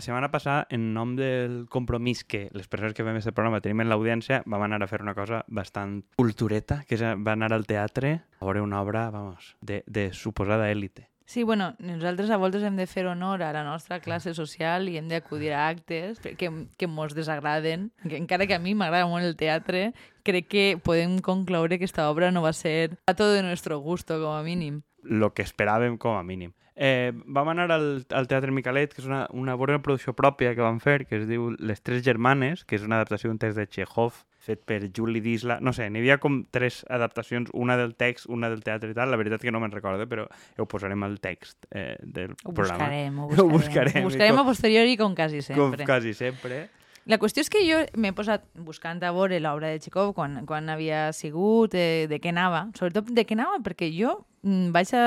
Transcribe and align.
La 0.00 0.04
setmana 0.04 0.30
passada, 0.30 0.66
en 0.70 0.94
nom 0.94 1.10
del 1.12 1.66
compromís 1.68 2.22
que 2.24 2.48
les 2.56 2.70
persones 2.72 2.94
que 2.96 3.04
fem 3.04 3.18
aquest 3.18 3.34
programa 3.36 3.58
tenim 3.60 3.82
en 3.84 3.90
l'audiència, 3.92 4.38
vam 4.48 4.62
anar 4.64 4.78
a 4.80 4.88
fer 4.88 5.02
una 5.04 5.12
cosa 5.12 5.42
bastant 5.44 5.98
cultureta, 6.16 6.78
que 6.88 6.96
és 6.96 7.04
va 7.20 7.34
anar 7.36 7.50
al 7.52 7.66
teatre 7.68 8.14
a 8.40 8.48
veure 8.48 8.62
una 8.64 8.80
obra, 8.80 9.02
vamos, 9.12 9.58
de, 9.60 9.82
de 9.84 10.06
suposada 10.16 10.70
èlite. 10.72 11.10
Sí, 11.28 11.44
bueno, 11.44 11.74
nosaltres 11.84 12.32
a 12.32 12.40
voltes 12.40 12.64
hem 12.64 12.80
de 12.80 12.88
fer 12.88 13.04
honor 13.12 13.44
a 13.44 13.52
la 13.52 13.60
nostra 13.62 14.00
classe 14.00 14.32
social 14.32 14.88
i 14.88 14.96
hem 14.96 15.12
d'acudir 15.12 15.52
a 15.52 15.68
actes 15.68 16.16
que, 16.24 16.48
que 16.48 16.88
mos 16.88 17.12
desagraden. 17.12 17.90
Que 18.08 18.16
encara 18.16 18.48
que 18.48 18.56
a 18.56 18.58
mi 18.58 18.72
m'agrada 18.72 19.04
molt 19.04 19.28
el 19.28 19.36
teatre, 19.36 19.90
crec 20.24 20.48
que 20.48 20.64
podem 20.80 21.20
concloure 21.20 21.76
que 21.76 21.84
aquesta 21.84 22.08
obra 22.08 22.32
no 22.32 22.40
va 22.40 22.56
ser 22.56 22.96
a 23.04 23.12
tot 23.12 23.36
de 23.36 23.44
nuestro 23.44 23.84
gusto, 23.84 24.16
com 24.24 24.32
a 24.32 24.40
mínim. 24.42 24.80
Lo 25.02 25.32
que 25.34 25.44
esperàvem 25.46 25.96
com 25.98 26.18
a 26.18 26.24
mínim. 26.26 26.52
Eh, 26.80 27.12
vam 27.26 27.50
anar 27.52 27.66
al, 27.74 28.06
al 28.08 28.28
Teatre 28.28 28.52
Micalet, 28.56 28.94
que 28.94 29.02
és 29.02 29.08
una, 29.08 29.26
una 29.36 29.52
bona 29.60 29.82
producció 29.84 30.14
pròpia 30.16 30.54
que 30.56 30.64
vam 30.64 30.78
fer, 30.80 31.04
que 31.04 31.18
es 31.18 31.26
diu 31.28 31.50
Les 31.60 31.82
Tres 31.84 32.00
Germanes, 32.06 32.64
que 32.64 32.78
és 32.78 32.86
una 32.86 32.96
adaptació 32.96 33.28
d'un 33.28 33.40
text 33.42 33.60
de 33.60 33.66
Chekhov, 33.68 34.22
fet 34.40 34.62
per 34.64 34.78
Juli 34.96 35.20
Disla. 35.20 35.58
No 35.60 35.74
sé, 35.76 35.90
n'hi 35.92 36.00
havia 36.00 36.16
com 36.22 36.40
tres 36.48 36.80
adaptacions, 36.88 37.52
una 37.52 37.76
del 37.76 37.92
text, 38.00 38.30
una 38.32 38.48
del 38.48 38.64
teatre 38.64 38.94
i 38.94 38.96
tal. 38.96 39.12
La 39.12 39.20
veritat 39.20 39.44
que 39.44 39.52
no 39.52 39.60
me'n 39.60 39.76
recordo, 39.76 40.08
però 40.08 40.24
ho 40.56 40.68
posarem 40.70 41.04
al 41.04 41.18
text 41.20 41.68
eh, 41.68 41.98
del 42.00 42.32
ho 42.32 42.54
programa. 42.56 42.88
Buscarem, 42.88 43.18
ho 43.20 43.28
buscarem, 43.28 43.46
ho 43.50 43.54
buscarem. 43.58 44.00
Ho 44.00 44.08
buscarem 44.08 44.40
a 44.40 44.46
posteriori 44.48 44.96
com 45.00 45.16
quasi 45.18 45.44
sempre. 45.44 45.84
Com 45.84 45.90
quasi 45.92 46.16
sempre. 46.16 46.62
La 47.08 47.16
qüestió 47.18 47.40
és 47.40 47.48
que 47.48 47.62
jo 47.64 47.78
m'he 47.96 48.12
posat 48.12 48.44
buscant 48.66 49.00
a 49.02 49.12
veure 49.16 49.38
l'obra 49.40 49.70
de 49.72 49.80
Chekhov 49.80 50.12
quan, 50.14 50.42
quan 50.46 50.68
havia 50.68 51.10
sigut, 51.16 51.74
eh, 51.74 52.06
de 52.10 52.20
què 52.20 52.34
anava, 52.34 52.66
sobretot 52.76 53.08
de 53.16 53.24
què 53.24 53.38
anava, 53.38 53.60
perquè 53.64 53.88
jo 53.94 54.18
mm, 54.44 54.68
vaig 54.74 54.92
a 54.94 55.04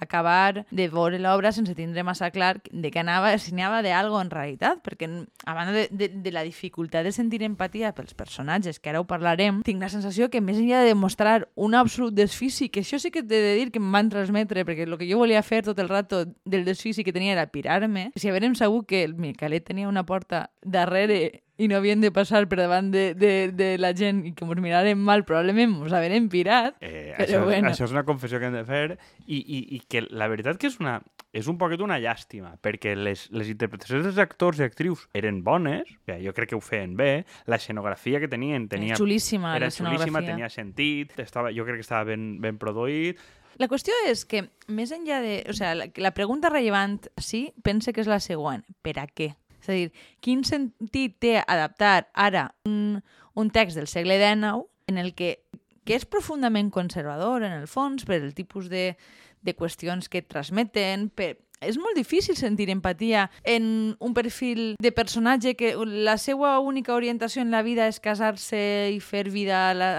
acabar 0.00 0.66
de 0.70 0.88
veure 0.88 1.20
l'obra 1.20 1.52
sense 1.52 1.74
tindre 1.76 2.02
massa 2.06 2.30
clar 2.34 2.56
de 2.70 2.90
què 2.90 3.02
anava, 3.02 3.32
si 3.38 3.52
anava 3.54 3.82
d'algo 3.84 4.20
en 4.20 4.30
realitat, 4.32 4.80
perquè 4.84 5.08
a 5.44 5.54
banda 5.54 5.74
de, 5.76 5.86
de, 5.90 6.08
de 6.24 6.32
la 6.34 6.42
dificultat 6.46 7.04
de 7.06 7.12
sentir 7.12 7.42
empatia 7.46 7.92
pels 7.96 8.16
personatges, 8.16 8.80
que 8.80 8.90
ara 8.90 9.02
ho 9.02 9.06
parlarem, 9.08 9.62
tinc 9.66 9.82
la 9.82 9.92
sensació 9.92 10.30
que 10.32 10.42
més 10.44 10.58
enllà 10.60 10.82
de 10.86 10.96
mostrar 10.98 11.48
un 11.54 11.76
absolut 11.78 12.16
desfici, 12.16 12.70
que 12.72 12.82
això 12.84 12.98
sí 12.98 13.12
que 13.12 13.22
t'he 13.22 13.42
de 13.44 13.54
dir 13.58 13.68
que 13.70 13.82
em 13.82 13.92
van 13.92 14.10
transmetre, 14.12 14.64
perquè 14.66 14.88
el 14.88 14.96
que 14.98 15.10
jo 15.10 15.20
volia 15.20 15.44
fer 15.46 15.62
tot 15.66 15.78
el 15.78 15.92
rato 15.92 16.24
del 16.44 16.64
desfici 16.64 17.04
que 17.04 17.14
tenia 17.14 17.36
era 17.36 17.46
pirar-me, 17.52 18.10
si 18.16 18.32
haverem 18.32 18.56
sabut 18.56 18.88
que 18.88 19.04
el 19.04 19.14
Micalet 19.14 19.68
tenia 19.68 19.88
una 19.88 20.06
porta 20.06 20.48
darrere 20.64 21.44
i 21.60 21.68
no 21.68 21.76
havien 21.76 22.00
de 22.00 22.10
passar 22.14 22.46
per 22.48 22.58
davant 22.62 22.90
de, 22.94 23.10
de, 23.18 23.32
de 23.52 23.70
la 23.80 23.92
gent 23.96 24.24
i 24.28 24.34
que 24.36 24.46
ens 24.46 24.62
miraren 24.64 25.00
mal, 25.04 25.26
probablement 25.28 25.76
ens 25.84 25.94
haverem 25.96 26.30
pirat. 26.32 26.78
Eh, 26.80 27.12
però 27.16 27.26
això, 27.26 27.40
bueno. 27.44 27.72
això 27.72 27.88
és 27.88 27.96
una 27.96 28.04
confessió 28.08 28.40
que 28.40 28.48
hem 28.48 28.56
de 28.56 28.64
fer 28.68 28.84
i, 29.26 29.40
i, 29.40 29.58
i 29.76 29.80
que 29.90 30.06
la 30.08 30.30
veritat 30.32 30.60
que 30.60 30.70
és 30.70 30.78
una 30.80 31.00
és 31.36 31.46
un 31.46 31.58
poquet 31.60 31.78
una 31.84 32.00
llàstima, 32.02 32.56
perquè 32.58 32.96
les, 32.98 33.28
les 33.30 33.50
interpretacions 33.52 34.02
dels 34.08 34.18
actors 34.18 34.58
i 34.58 34.64
actrius 34.66 35.04
eren 35.14 35.44
bones, 35.46 35.92
jo 36.08 36.32
crec 36.34 36.50
que 36.50 36.58
ho 36.58 36.62
feien 36.64 36.96
bé, 36.98 37.24
la 37.46 37.60
escenografia 37.60 38.18
que 38.18 38.26
tenien 38.30 38.66
tenia, 38.72 38.96
era 38.96 38.98
xulíssima, 38.98 39.52
era 39.54 39.68
xulíssima, 39.70 40.24
tenia 40.26 40.50
sentit, 40.50 41.14
estava, 41.22 41.52
jo 41.54 41.66
crec 41.68 41.78
que 41.78 41.86
estava 41.86 42.08
ben, 42.10 42.32
ben 42.42 42.58
produït, 42.58 43.20
la 43.60 43.68
qüestió 43.68 43.92
és 44.08 44.22
que, 44.24 44.46
més 44.72 44.88
enllà 44.94 45.18
de... 45.20 45.34
O 45.50 45.52
sigui, 45.52 45.74
la, 45.76 45.86
la 46.06 46.14
pregunta 46.16 46.48
rellevant, 46.48 46.96
sí, 47.20 47.50
pense 47.60 47.92
que 47.92 48.00
és 48.00 48.08
la 48.08 48.16
següent. 48.24 48.62
Per 48.80 48.94
a 48.96 49.04
què? 49.04 49.34
És 49.60 49.68
a 49.68 49.76
dir, 49.76 49.90
quin 50.24 50.44
sentit 50.44 51.18
té 51.20 51.36
adaptar 51.40 52.08
ara 52.14 52.50
un, 52.68 53.00
un 53.34 53.50
text 53.54 53.78
del 53.78 53.88
segle 53.90 54.18
XIX 54.20 54.64
en 54.90 54.98
el 54.98 55.14
que, 55.14 55.38
que 55.84 55.96
és 55.98 56.08
profundament 56.08 56.72
conservador, 56.74 57.44
en 57.46 57.52
el 57.52 57.68
fons, 57.70 58.04
per 58.08 58.20
el 58.20 58.34
tipus 58.34 58.68
de, 58.72 58.94
de 59.42 59.54
qüestions 59.56 60.10
que 60.10 60.24
transmeten, 60.26 61.08
per, 61.14 61.36
és 61.60 61.76
molt 61.76 61.96
difícil 61.96 62.36
sentir 62.40 62.70
empatia 62.72 63.26
en 63.44 63.94
un 64.00 64.14
perfil 64.16 64.74
de 64.80 64.92
personatge 64.96 65.54
que 65.60 65.74
la 65.76 66.16
seva 66.18 66.58
única 66.58 66.94
orientació 66.94 67.42
en 67.44 67.52
la 67.52 67.62
vida 67.62 67.86
és 67.88 68.00
casar-se 68.00 68.60
i 68.94 69.00
fer 69.04 69.28
vida 69.30 69.68
a 69.68 69.74
la 69.76 69.90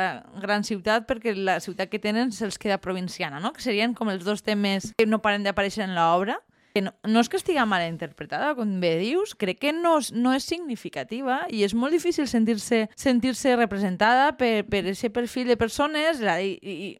gran 0.41 0.65
ciutat 0.65 1.05
perquè 1.09 1.35
la 1.37 1.59
ciutat 1.61 1.91
que 1.91 2.01
tenen 2.01 2.33
se'ls 2.33 2.57
queda 2.57 2.81
provinciana, 2.81 3.39
no? 3.39 3.53
que 3.53 3.61
serien 3.61 3.93
com 3.93 4.09
els 4.09 4.25
dos 4.25 4.41
temes 4.41 4.91
que 4.97 5.05
no 5.05 5.21
paren 5.21 5.45
d'aparèixer 5.45 5.85
en 5.85 5.95
l'obra 5.95 6.41
no, 6.79 6.93
no 7.03 7.19
és 7.19 7.27
que 7.27 7.35
estigui 7.35 7.59
mal 7.67 7.83
interpretada, 7.83 8.53
com 8.55 8.79
bé 8.79 8.95
dius, 9.01 9.35
crec 9.35 9.59
que 9.65 9.75
no, 9.75 9.97
no 10.15 10.33
és 10.37 10.47
significativa 10.47 11.41
i 11.51 11.65
és 11.67 11.75
molt 11.75 11.91
difícil 11.91 12.29
sentir-se 12.31 12.85
sentir, 12.95 13.35
-se, 13.35 13.57
representada 13.59 14.31
per, 14.37 14.63
per 14.63 14.85
aquest 14.85 15.11
perfil 15.11 15.47
de 15.47 15.57
persones 15.57 16.21
i, 16.21 16.57
i, 16.61 16.97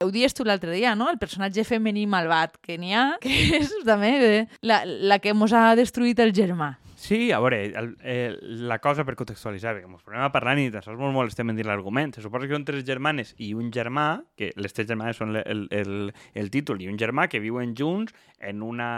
ho 0.00 0.10
dies 0.10 0.32
tu 0.32 0.44
l'altre 0.44 0.72
dia, 0.72 0.94
no? 0.96 1.10
El 1.10 1.18
personatge 1.20 1.64
femení 1.64 2.06
malvat 2.06 2.56
que 2.64 2.78
n'hi 2.80 2.94
ha, 2.96 3.18
que 3.22 3.60
és 3.60 3.74
també 3.84 4.46
la, 4.62 4.84
la 4.86 5.18
que 5.18 5.34
mos 5.34 5.52
ha 5.52 5.74
destruït 5.76 6.18
el 6.24 6.32
germà. 6.32 6.78
Sí, 7.00 7.32
a 7.32 7.38
veure, 7.40 7.64
el, 7.64 7.96
eh, 8.02 8.36
la 8.42 8.76
cosa 8.78 9.06
per 9.08 9.14
contextualitzar, 9.16 9.72
perquè 9.72 9.88
ens 9.88 10.02
posem 10.04 10.20
a 10.20 10.28
parlar 10.34 10.52
i 10.60 10.66
de 10.68 10.82
sols 10.84 10.98
molt 11.00 11.14
molestem 11.16 11.48
en 11.48 11.56
dir 11.56 11.64
l'argument. 11.64 12.12
Se 12.12 12.20
suposa 12.20 12.44
que 12.44 12.52
són 12.52 12.66
tres 12.68 12.84
germanes 12.84 13.30
i 13.40 13.54
un 13.56 13.70
germà, 13.72 14.04
que 14.36 14.50
les 14.60 14.76
tres 14.76 14.90
germanes 14.90 15.16
són 15.16 15.32
el, 15.32 15.40
el, 15.48 15.62
el, 15.78 15.94
el 16.36 16.52
títol, 16.52 16.84
i 16.84 16.90
un 16.92 17.00
germà 17.00 17.24
que 17.32 17.40
viuen 17.40 17.72
junts 17.72 18.12
en 18.44 18.60
una 18.60 18.90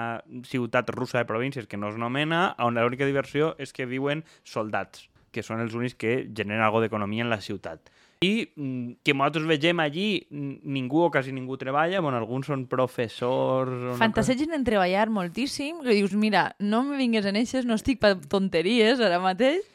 ciutat 0.51 0.91
russa 0.91 1.23
de 1.23 1.29
províncies 1.31 1.71
que 1.71 1.79
no 1.79 1.95
es 1.95 2.01
nomena, 2.03 2.43
on 2.59 2.75
l'única 2.75 3.07
diversió 3.07 3.55
és 3.63 3.71
que 3.71 3.87
viuen 3.87 4.27
soldats, 4.43 5.07
que 5.31 5.47
són 5.47 5.63
els 5.63 5.79
únics 5.79 5.95
que 5.95 6.25
generen 6.27 6.67
alguna 6.67 6.89
d'economia 6.89 7.23
en 7.23 7.31
la 7.31 7.39
ciutat 7.39 7.95
i 8.23 8.53
mm, 8.55 9.03
que 9.05 9.15
nosaltres 9.15 9.49
vegem 9.51 9.83
allí 9.83 10.07
ningú 10.31 11.05
o 11.07 11.11
quasi 11.11 11.35
ningú 11.35 11.59
treballa, 11.61 12.01
bueno, 12.01 12.21
alguns 12.23 12.49
són 12.51 12.65
professors... 12.71 13.99
Fantasegen 14.01 14.55
en 14.57 14.65
treballar 14.65 15.09
moltíssim, 15.11 15.83
que 15.83 15.97
dius, 15.99 16.15
mira, 16.15 16.53
no 16.63 16.85
me 16.87 16.97
vingues 17.01 17.27
en 17.27 17.39
eixes, 17.41 17.67
no 17.69 17.79
estic 17.79 18.01
per 18.03 18.17
tonteries 18.31 19.03
ara 19.03 19.21
mateix, 19.23 19.67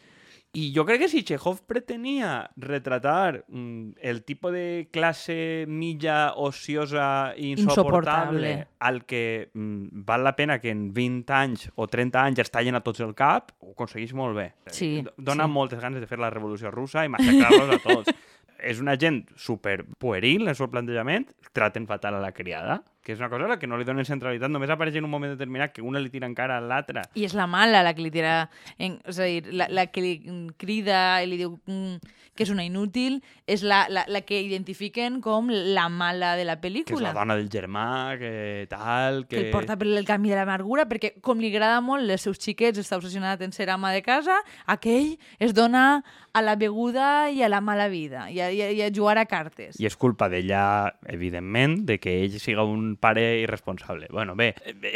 i 0.57 0.71
jo 0.73 0.87
crec 0.87 1.03
que 1.03 1.09
si 1.11 1.21
Chekhov 1.27 1.59
pretenia 1.69 2.49
retratar 2.57 3.43
mm, 3.47 3.99
el 4.01 4.23
tipus 4.25 4.53
de 4.55 4.87
classe 4.91 5.65
mitja, 5.67 6.33
ociosa 6.33 7.35
i 7.37 7.51
insoportable, 7.51 7.83
insoportable. 7.83 8.67
al 8.79 9.03
que 9.05 9.51
mm, 9.53 10.05
val 10.07 10.23
la 10.23 10.35
pena 10.35 10.57
que 10.59 10.71
en 10.71 10.93
20 10.95 11.33
anys 11.33 11.67
o 11.75 11.85
30 11.85 12.23
anys 12.23 12.41
es 12.41 12.49
tallen 12.49 12.79
a 12.79 12.81
tots 12.81 13.03
el 13.05 13.13
cap, 13.13 13.51
ho 13.59 13.75
aconsegueix 13.75 14.15
molt 14.17 14.39
bé. 14.39 14.47
Sí, 14.71 15.03
Dona 15.17 15.45
sí. 15.45 15.51
moltes 15.59 15.83
ganes 15.83 16.01
de 16.01 16.09
fer 16.09 16.17
la 16.17 16.31
revolució 16.33 16.71
russa 16.71 17.05
i 17.05 17.11
massacrar-los 17.13 17.75
a 17.75 17.79
tots. 17.83 18.15
és 18.67 18.81
una 18.83 18.97
gent 19.00 19.22
super 19.39 19.79
pueril 20.01 20.44
en 20.45 20.53
el 20.53 20.59
seu 20.59 20.69
plantejament, 20.72 21.28
traten 21.55 21.88
fatal 21.89 22.17
a 22.17 22.23
la 22.23 22.33
criada, 22.35 22.81
que 23.07 23.13
és 23.16 23.22
una 23.22 23.29
cosa 23.31 23.45
a 23.45 23.47
la 23.47 23.56
que 23.56 23.69
no 23.72 23.78
li 23.79 23.85
donen 23.88 24.03
centralitat, 24.03 24.51
només 24.51 24.68
apareix 24.73 24.97
en 25.00 25.06
un 25.07 25.13
moment 25.13 25.31
determinat 25.31 25.72
que 25.72 25.79
una 25.85 26.01
li 26.03 26.12
tira 26.12 26.28
encara 26.28 26.57
a 26.59 26.63
l'altra. 26.63 27.06
I 27.16 27.23
és 27.23 27.38
la 27.40 27.45
mala 27.47 27.79
la 27.85 27.94
que 27.95 28.03
li 28.03 28.12
tira... 28.12 28.50
En, 28.75 28.97
és 29.07 29.22
a 29.23 29.29
dir, 29.29 29.45
la, 29.56 29.69
la 29.72 29.85
que 29.88 30.03
li 30.03 30.13
crida 30.59 31.22
i 31.23 31.29
li 31.31 31.38
diu 31.40 31.53
mm, 31.56 32.18
que 32.38 32.45
és 32.45 32.51
una 32.53 32.66
inútil, 32.68 33.18
és 33.50 33.63
la, 33.66 33.85
la, 33.90 34.03
la 34.12 34.22
que 34.28 34.41
identifiquen 34.44 35.22
com 35.23 35.47
la 35.50 35.88
mala 35.90 36.35
de 36.38 36.44
la 36.45 36.57
pel·lícula. 36.62 36.91
Que 36.91 37.00
és 37.00 37.06
la 37.07 37.16
dona 37.16 37.40
del 37.40 37.47
germà, 37.51 37.88
que 38.19 38.68
tal... 38.69 39.24
Que, 39.25 39.38
que 39.38 39.45
el 39.47 39.56
porta 39.56 39.79
per 39.79 39.88
el 39.88 40.06
camí 40.07 40.29
de 40.31 40.38
l'amargura, 40.38 40.85
perquè 40.91 41.16
com 41.24 41.39
li 41.39 41.50
agrada 41.53 41.79
molt 41.81 42.12
els 42.12 42.28
seus 42.28 42.44
xiquets, 42.44 42.84
està 42.84 43.00
obsessionat 43.00 43.41
en 43.41 43.56
ser 43.56 43.69
ama 43.72 43.94
de 43.95 44.03
casa, 44.06 44.38
aquell 44.68 45.16
es 45.39 45.56
dona 45.56 46.03
a 46.35 46.44
la 46.44 46.57
beguda 46.59 47.31
i 47.34 47.41
a 47.41 47.50
la 47.50 47.63
mala 47.63 47.88
vida, 47.89 48.28
i 48.29 48.44
a, 48.44 48.51
i 48.53 48.62
a, 48.62 48.69
i 48.75 48.84
a 48.85 48.91
jugar 48.94 49.18
a 49.18 49.25
cartes. 49.25 49.79
I 49.79 49.88
és 49.88 49.97
culpa 49.97 50.29
d'ella, 50.29 50.94
evidentment, 51.09 51.79
de 51.88 51.97
que 52.03 52.19
ell 52.22 52.38
siga 52.44 52.68
un 52.68 52.96
pare 52.99 53.41
irresponsable. 53.41 54.07
Bueno, 54.11 54.35
bé, 54.35 54.53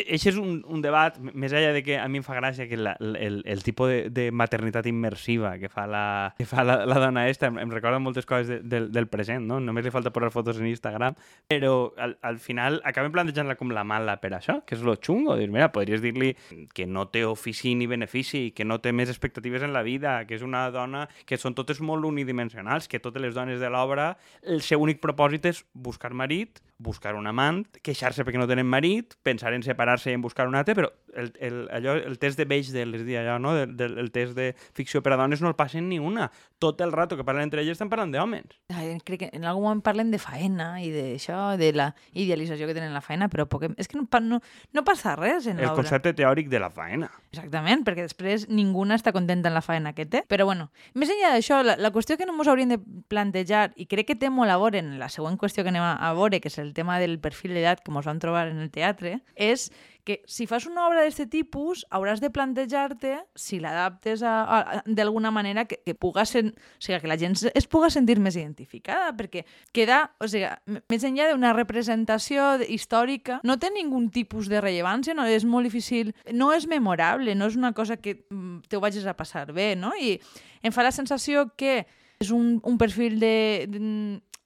això 0.07 0.31
és 0.31 0.39
un, 0.39 0.61
un 0.67 0.81
debat, 0.83 1.17
més 1.21 1.53
enllà 1.53 1.71
de 1.75 1.83
que 1.85 1.97
a 1.99 2.07
mi 2.11 2.21
em 2.21 2.25
fa 2.25 2.37
gràcia 2.37 2.67
que 2.69 2.79
la, 2.79 2.95
el, 2.99 3.41
el 3.45 3.63
tipus 3.63 3.91
de, 3.91 3.99
de 4.13 4.27
maternitat 4.31 4.87
immersiva 4.89 5.55
que 5.61 5.69
fa 5.71 5.85
la, 5.89 6.03
que 6.37 6.47
fa 6.49 6.65
la, 6.67 6.81
la 6.89 6.99
dona 7.01 7.27
esta, 7.29 7.49
em, 7.51 7.59
em 7.61 7.73
recorda 7.73 8.01
moltes 8.01 8.27
coses 8.29 8.49
de, 8.49 8.59
de, 8.63 8.81
del 8.93 9.07
present, 9.11 9.45
no? 9.47 9.59
Només 9.63 9.85
li 9.85 9.93
falta 9.93 10.13
posar 10.13 10.31
fotos 10.33 10.59
en 10.61 10.69
Instagram, 10.69 11.17
però 11.51 11.91
al, 11.97 12.17
al 12.25 12.39
final 12.43 12.81
acabem 12.87 13.13
plantejant-la 13.13 13.57
com 13.59 13.73
la 13.75 13.85
mala 13.87 14.17
per 14.21 14.33
això, 14.37 14.59
que 14.65 14.77
és 14.77 14.85
lo 14.85 14.95
xungo, 14.97 15.37
dir, 15.39 15.49
mira, 15.53 15.71
podries 15.73 16.03
dir-li 16.03 16.33
que 16.75 16.87
no 16.87 17.07
té 17.13 17.25
ofici 17.27 17.75
ni 17.75 17.87
benefici, 17.89 18.49
que 18.55 18.65
no 18.67 18.79
té 18.81 18.93
més 18.95 19.11
expectatives 19.11 19.65
en 19.65 19.75
la 19.75 19.85
vida, 19.85 20.19
que 20.27 20.37
és 20.37 20.45
una 20.45 20.65
dona 20.73 21.07
que 21.25 21.39
són 21.41 21.55
totes 21.57 21.81
molt 21.81 22.07
unidimensionals, 22.07 22.89
que 22.91 23.01
totes 23.03 23.21
les 23.21 23.37
dones 23.37 23.61
de 23.61 23.69
l'obra, 23.71 24.15
el 24.41 24.61
seu 24.65 24.81
únic 24.81 25.01
propòsit 25.03 25.47
és 25.51 25.63
buscar 25.73 26.13
marit, 26.17 26.61
buscar 26.81 27.15
un 27.15 27.27
amant, 27.29 27.63
queixar-se 27.85 28.25
perquè 28.25 28.39
no 28.39 28.47
tenen 28.49 28.69
marit, 28.69 29.15
pensar 29.25 29.53
en 29.55 29.63
separar-se 29.65 30.11
i 30.11 30.17
en 30.17 30.23
buscar 30.23 30.47
un 30.49 30.57
altre, 30.59 30.75
però 30.77 30.91
el, 31.15 31.33
el, 31.39 31.57
allò, 31.71 31.95
el 31.95 32.17
test 32.19 32.39
de 32.39 32.45
Bechdel, 32.49 32.95
és 32.97 33.05
dir, 33.07 33.17
allò, 33.21 33.37
no? 33.41 33.53
Del, 33.57 33.75
del, 33.77 33.97
el 34.01 34.11
test 34.13 34.35
de 34.37 34.51
ficció 34.77 35.01
per 35.03 35.15
a 35.15 35.19
dones 35.19 35.41
no 35.41 35.49
el 35.51 35.57
passen 35.59 35.89
ni 35.89 35.99
una. 35.99 36.29
Tot 36.61 36.81
el 36.81 36.91
rato 36.91 37.17
que 37.17 37.25
parlen 37.27 37.49
entre 37.49 37.63
elles 37.63 37.77
estan 37.77 37.89
parlant 37.91 38.13
d'homes. 38.13 38.57
Crec 39.05 39.25
que 39.25 39.29
en 39.33 39.45
algun 39.45 39.67
moment 39.67 39.83
parlen 39.85 40.11
de 40.13 40.19
faena 40.21 40.73
i 40.83 40.91
d'això, 40.93 41.55
de 41.59 41.71
la 41.75 41.89
idealització 42.13 42.69
que 42.69 42.75
tenen 42.77 42.93
la 42.93 43.03
faena, 43.03 43.29
però 43.31 43.47
poc... 43.49 43.67
és 43.77 43.89
que 43.89 43.99
no, 43.99 44.07
no, 44.21 44.41
no 44.73 44.85
passa 44.87 45.15
res 45.19 45.47
en 45.47 45.59
El 45.59 45.73
concepte 45.77 46.13
teòric 46.17 46.49
de 46.51 46.61
la 46.61 46.71
faena. 46.73 47.11
Exactament, 47.31 47.85
perquè 47.87 48.05
després 48.07 48.47
ningú 48.49 48.85
està 48.91 49.13
contenta 49.13 49.49
en 49.49 49.55
la 49.55 49.61
faena 49.61 49.93
que 49.93 50.05
té. 50.09 50.23
Però 50.27 50.45
bueno, 50.49 50.69
més 50.97 51.11
enllà 51.13 51.31
d'això, 51.35 51.61
la, 51.63 51.77
la 51.77 51.91
qüestió 51.93 52.17
que 52.17 52.25
no 52.25 52.35
ens 52.35 52.49
hauríem 52.51 52.73
de 52.73 52.79
plantejar, 53.11 53.71
i 53.75 53.85
crec 53.85 54.11
que 54.11 54.17
té 54.19 54.29
molt 54.33 54.51
a 54.51 54.57
veure 54.61 54.81
en 54.81 54.97
la 54.99 55.09
següent 55.09 55.37
qüestió 55.39 55.63
que 55.63 55.71
anem 55.73 55.85
a, 55.85 55.93
a 55.95 56.13
veure, 56.17 56.41
que 56.41 56.51
és 56.51 56.57
el 56.59 56.73
tema 56.77 56.99
del 56.99 57.19
perfil 57.21 57.55
d'edat 57.55 57.83
que 57.85 57.93
ens 57.93 58.09
vam 58.09 58.19
trobar 58.19 58.47
en 58.51 58.59
el 58.63 58.71
teatre, 58.73 59.19
és 59.35 59.69
que 60.03 60.21
si 60.25 60.47
fas 60.49 60.65
una 60.65 60.85
obra 60.87 61.03
d'aquest 61.03 61.29
tipus 61.31 61.83
hauràs 61.93 62.21
de 62.21 62.31
plantejar-te 62.33 63.13
si 63.35 63.59
l'adaptes 63.61 64.21
d'alguna 64.21 65.31
manera 65.31 65.65
que, 65.69 65.79
que 65.85 65.95
puga 65.95 66.25
ser, 66.25 66.45
o 66.51 66.81
sigui, 66.81 66.99
que 67.01 67.11
la 67.11 67.17
gent 67.21 67.37
es 67.53 67.67
puga 67.67 67.91
sentir 67.93 68.17
més 68.19 68.37
identificada, 68.39 69.11
perquè 69.17 69.45
queda, 69.75 70.03
o 70.19 70.29
sigui, 70.31 70.49
més 70.91 71.05
enllà 71.07 71.31
d'una 71.31 71.53
representació 71.57 72.53
històrica, 72.67 73.39
no 73.47 73.57
té 73.61 73.71
ningun 73.73 74.09
tipus 74.13 74.49
de 74.51 74.61
rellevància, 74.63 75.15
no 75.17 75.27
és 75.29 75.45
molt 75.45 75.69
difícil, 75.69 76.15
no 76.33 76.51
és 76.55 76.67
memorable, 76.67 77.35
no 77.35 77.49
és 77.51 77.57
una 77.59 77.73
cosa 77.77 77.97
que 77.97 78.17
mm, 78.29 78.67
te 78.69 78.77
ho 78.77 78.83
vagis 78.83 79.05
a 79.05 79.17
passar 79.17 79.51
bé, 79.53 79.73
no? 79.75 79.93
I 79.97 80.17
em 80.63 80.73
fa 80.73 80.85
la 80.85 80.93
sensació 80.95 81.49
que 81.57 81.81
és 82.21 82.29
un, 82.29 82.59
un 82.63 82.77
perfil 82.77 83.17
de, 83.19 83.65
de 83.69 83.79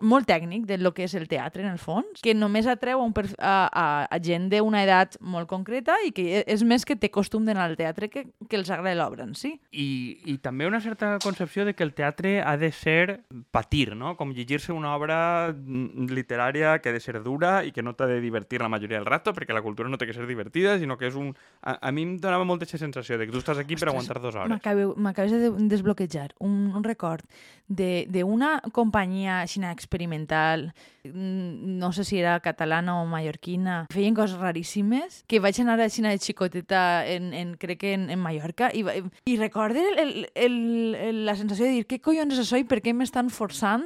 molt 0.04 0.28
tècnic 0.28 0.66
de 0.68 0.78
lo 0.78 0.92
que 0.94 1.06
és 1.06 1.14
el 1.16 1.28
teatre, 1.32 1.64
en 1.64 1.72
el 1.72 1.80
fons, 1.80 2.20
que 2.24 2.34
només 2.36 2.68
atreu 2.68 3.00
a, 3.00 3.06
un 3.06 3.14
a, 3.16 3.54
a, 3.72 3.86
a 4.12 4.20
gent 4.20 4.50
d'una 4.52 4.84
edat 4.84 5.16
molt 5.22 5.48
concreta 5.48 5.96
i 6.06 6.12
que 6.16 6.44
és 6.44 6.64
més 6.68 6.84
que 6.86 6.98
té 7.00 7.10
costum 7.14 7.46
d'anar 7.48 7.70
al 7.70 7.78
teatre 7.80 8.10
que, 8.12 8.26
que 8.50 8.60
els 8.60 8.70
agrada 8.70 8.96
l'obra 9.00 9.24
en 9.24 9.36
si. 9.40 9.54
I, 9.72 10.20
I 10.28 10.38
també 10.44 10.68
una 10.68 10.82
certa 10.84 11.16
concepció 11.24 11.66
de 11.66 11.74
que 11.74 11.86
el 11.88 11.94
teatre 11.96 12.42
ha 12.44 12.58
de 12.60 12.72
ser 12.76 13.22
patir, 13.56 13.96
no? 13.96 14.16
Com 14.20 14.34
llegir-se 14.36 14.74
una 14.76 14.96
obra 14.96 15.54
mm, 15.54 16.10
literària 16.12 16.78
que 16.80 16.92
ha 16.92 16.96
de 16.96 17.04
ser 17.04 17.22
dura 17.24 17.64
i 17.64 17.72
que 17.72 17.84
no 17.86 17.96
t'ha 17.96 18.10
de 18.12 18.20
divertir 18.24 18.62
la 18.62 18.70
majoria 18.70 19.00
del 19.00 19.08
rato, 19.08 19.34
perquè 19.34 19.56
la 19.56 19.64
cultura 19.64 19.90
no 19.90 20.00
té 20.02 20.10
que 20.10 20.18
ser 20.18 20.28
divertida, 20.28 20.78
sinó 20.80 21.00
que 21.00 21.08
és 21.08 21.16
un... 21.16 21.32
A, 21.62 21.78
a 21.80 21.94
mi 21.96 22.04
em 22.04 22.16
donava 22.20 22.44
molta 22.44 22.68
aquesta 22.68 22.84
sensació 22.84 23.18
de 23.18 23.30
que 23.30 23.36
tu 23.36 23.40
estàs 23.40 23.62
aquí 23.62 23.80
Ostres, 23.80 23.86
per 23.86 23.94
aguantar 23.94 24.20
dues 24.22 24.36
hores. 24.36 24.96
M'acabes 25.00 25.32
de 25.32 25.52
desbloquejar 25.72 26.34
un, 26.44 26.74
un 26.76 26.84
record 26.84 27.24
d'una 27.68 28.60
companyia 28.76 29.42
xina 29.50 29.72
experimental, 29.86 30.74
mm, 31.06 31.78
no 31.78 31.92
sé 31.94 32.04
si 32.04 32.18
era 32.20 32.40
catalana 32.42 32.98
o 33.02 33.06
mallorquina, 33.06 33.86
feien 33.94 34.18
coses 34.18 34.42
raríssimes, 34.42 35.24
que 35.30 35.40
vaig 35.40 35.60
anar 35.62 35.78
a 35.80 35.90
Xina 35.90 36.10
de 36.10 36.20
xicoteta, 36.20 37.06
en, 37.06 37.32
en, 37.34 37.54
crec 37.62 37.80
que 37.86 37.94
en, 37.94 38.10
en 38.10 38.20
Mallorca, 38.20 38.72
i, 38.74 38.84
i 39.30 39.38
recorde 39.38 39.84
el, 40.02 40.28
el, 40.34 40.58
el, 40.98 41.26
la 41.30 41.38
sensació 41.38 41.70
de 41.70 41.78
dir 41.78 41.88
què 41.90 42.02
collons 42.02 42.34
és 42.34 42.42
això 42.44 42.60
i 42.60 42.68
per 42.68 42.82
què 42.82 42.96
m'estan 42.98 43.30
forçant 43.30 43.86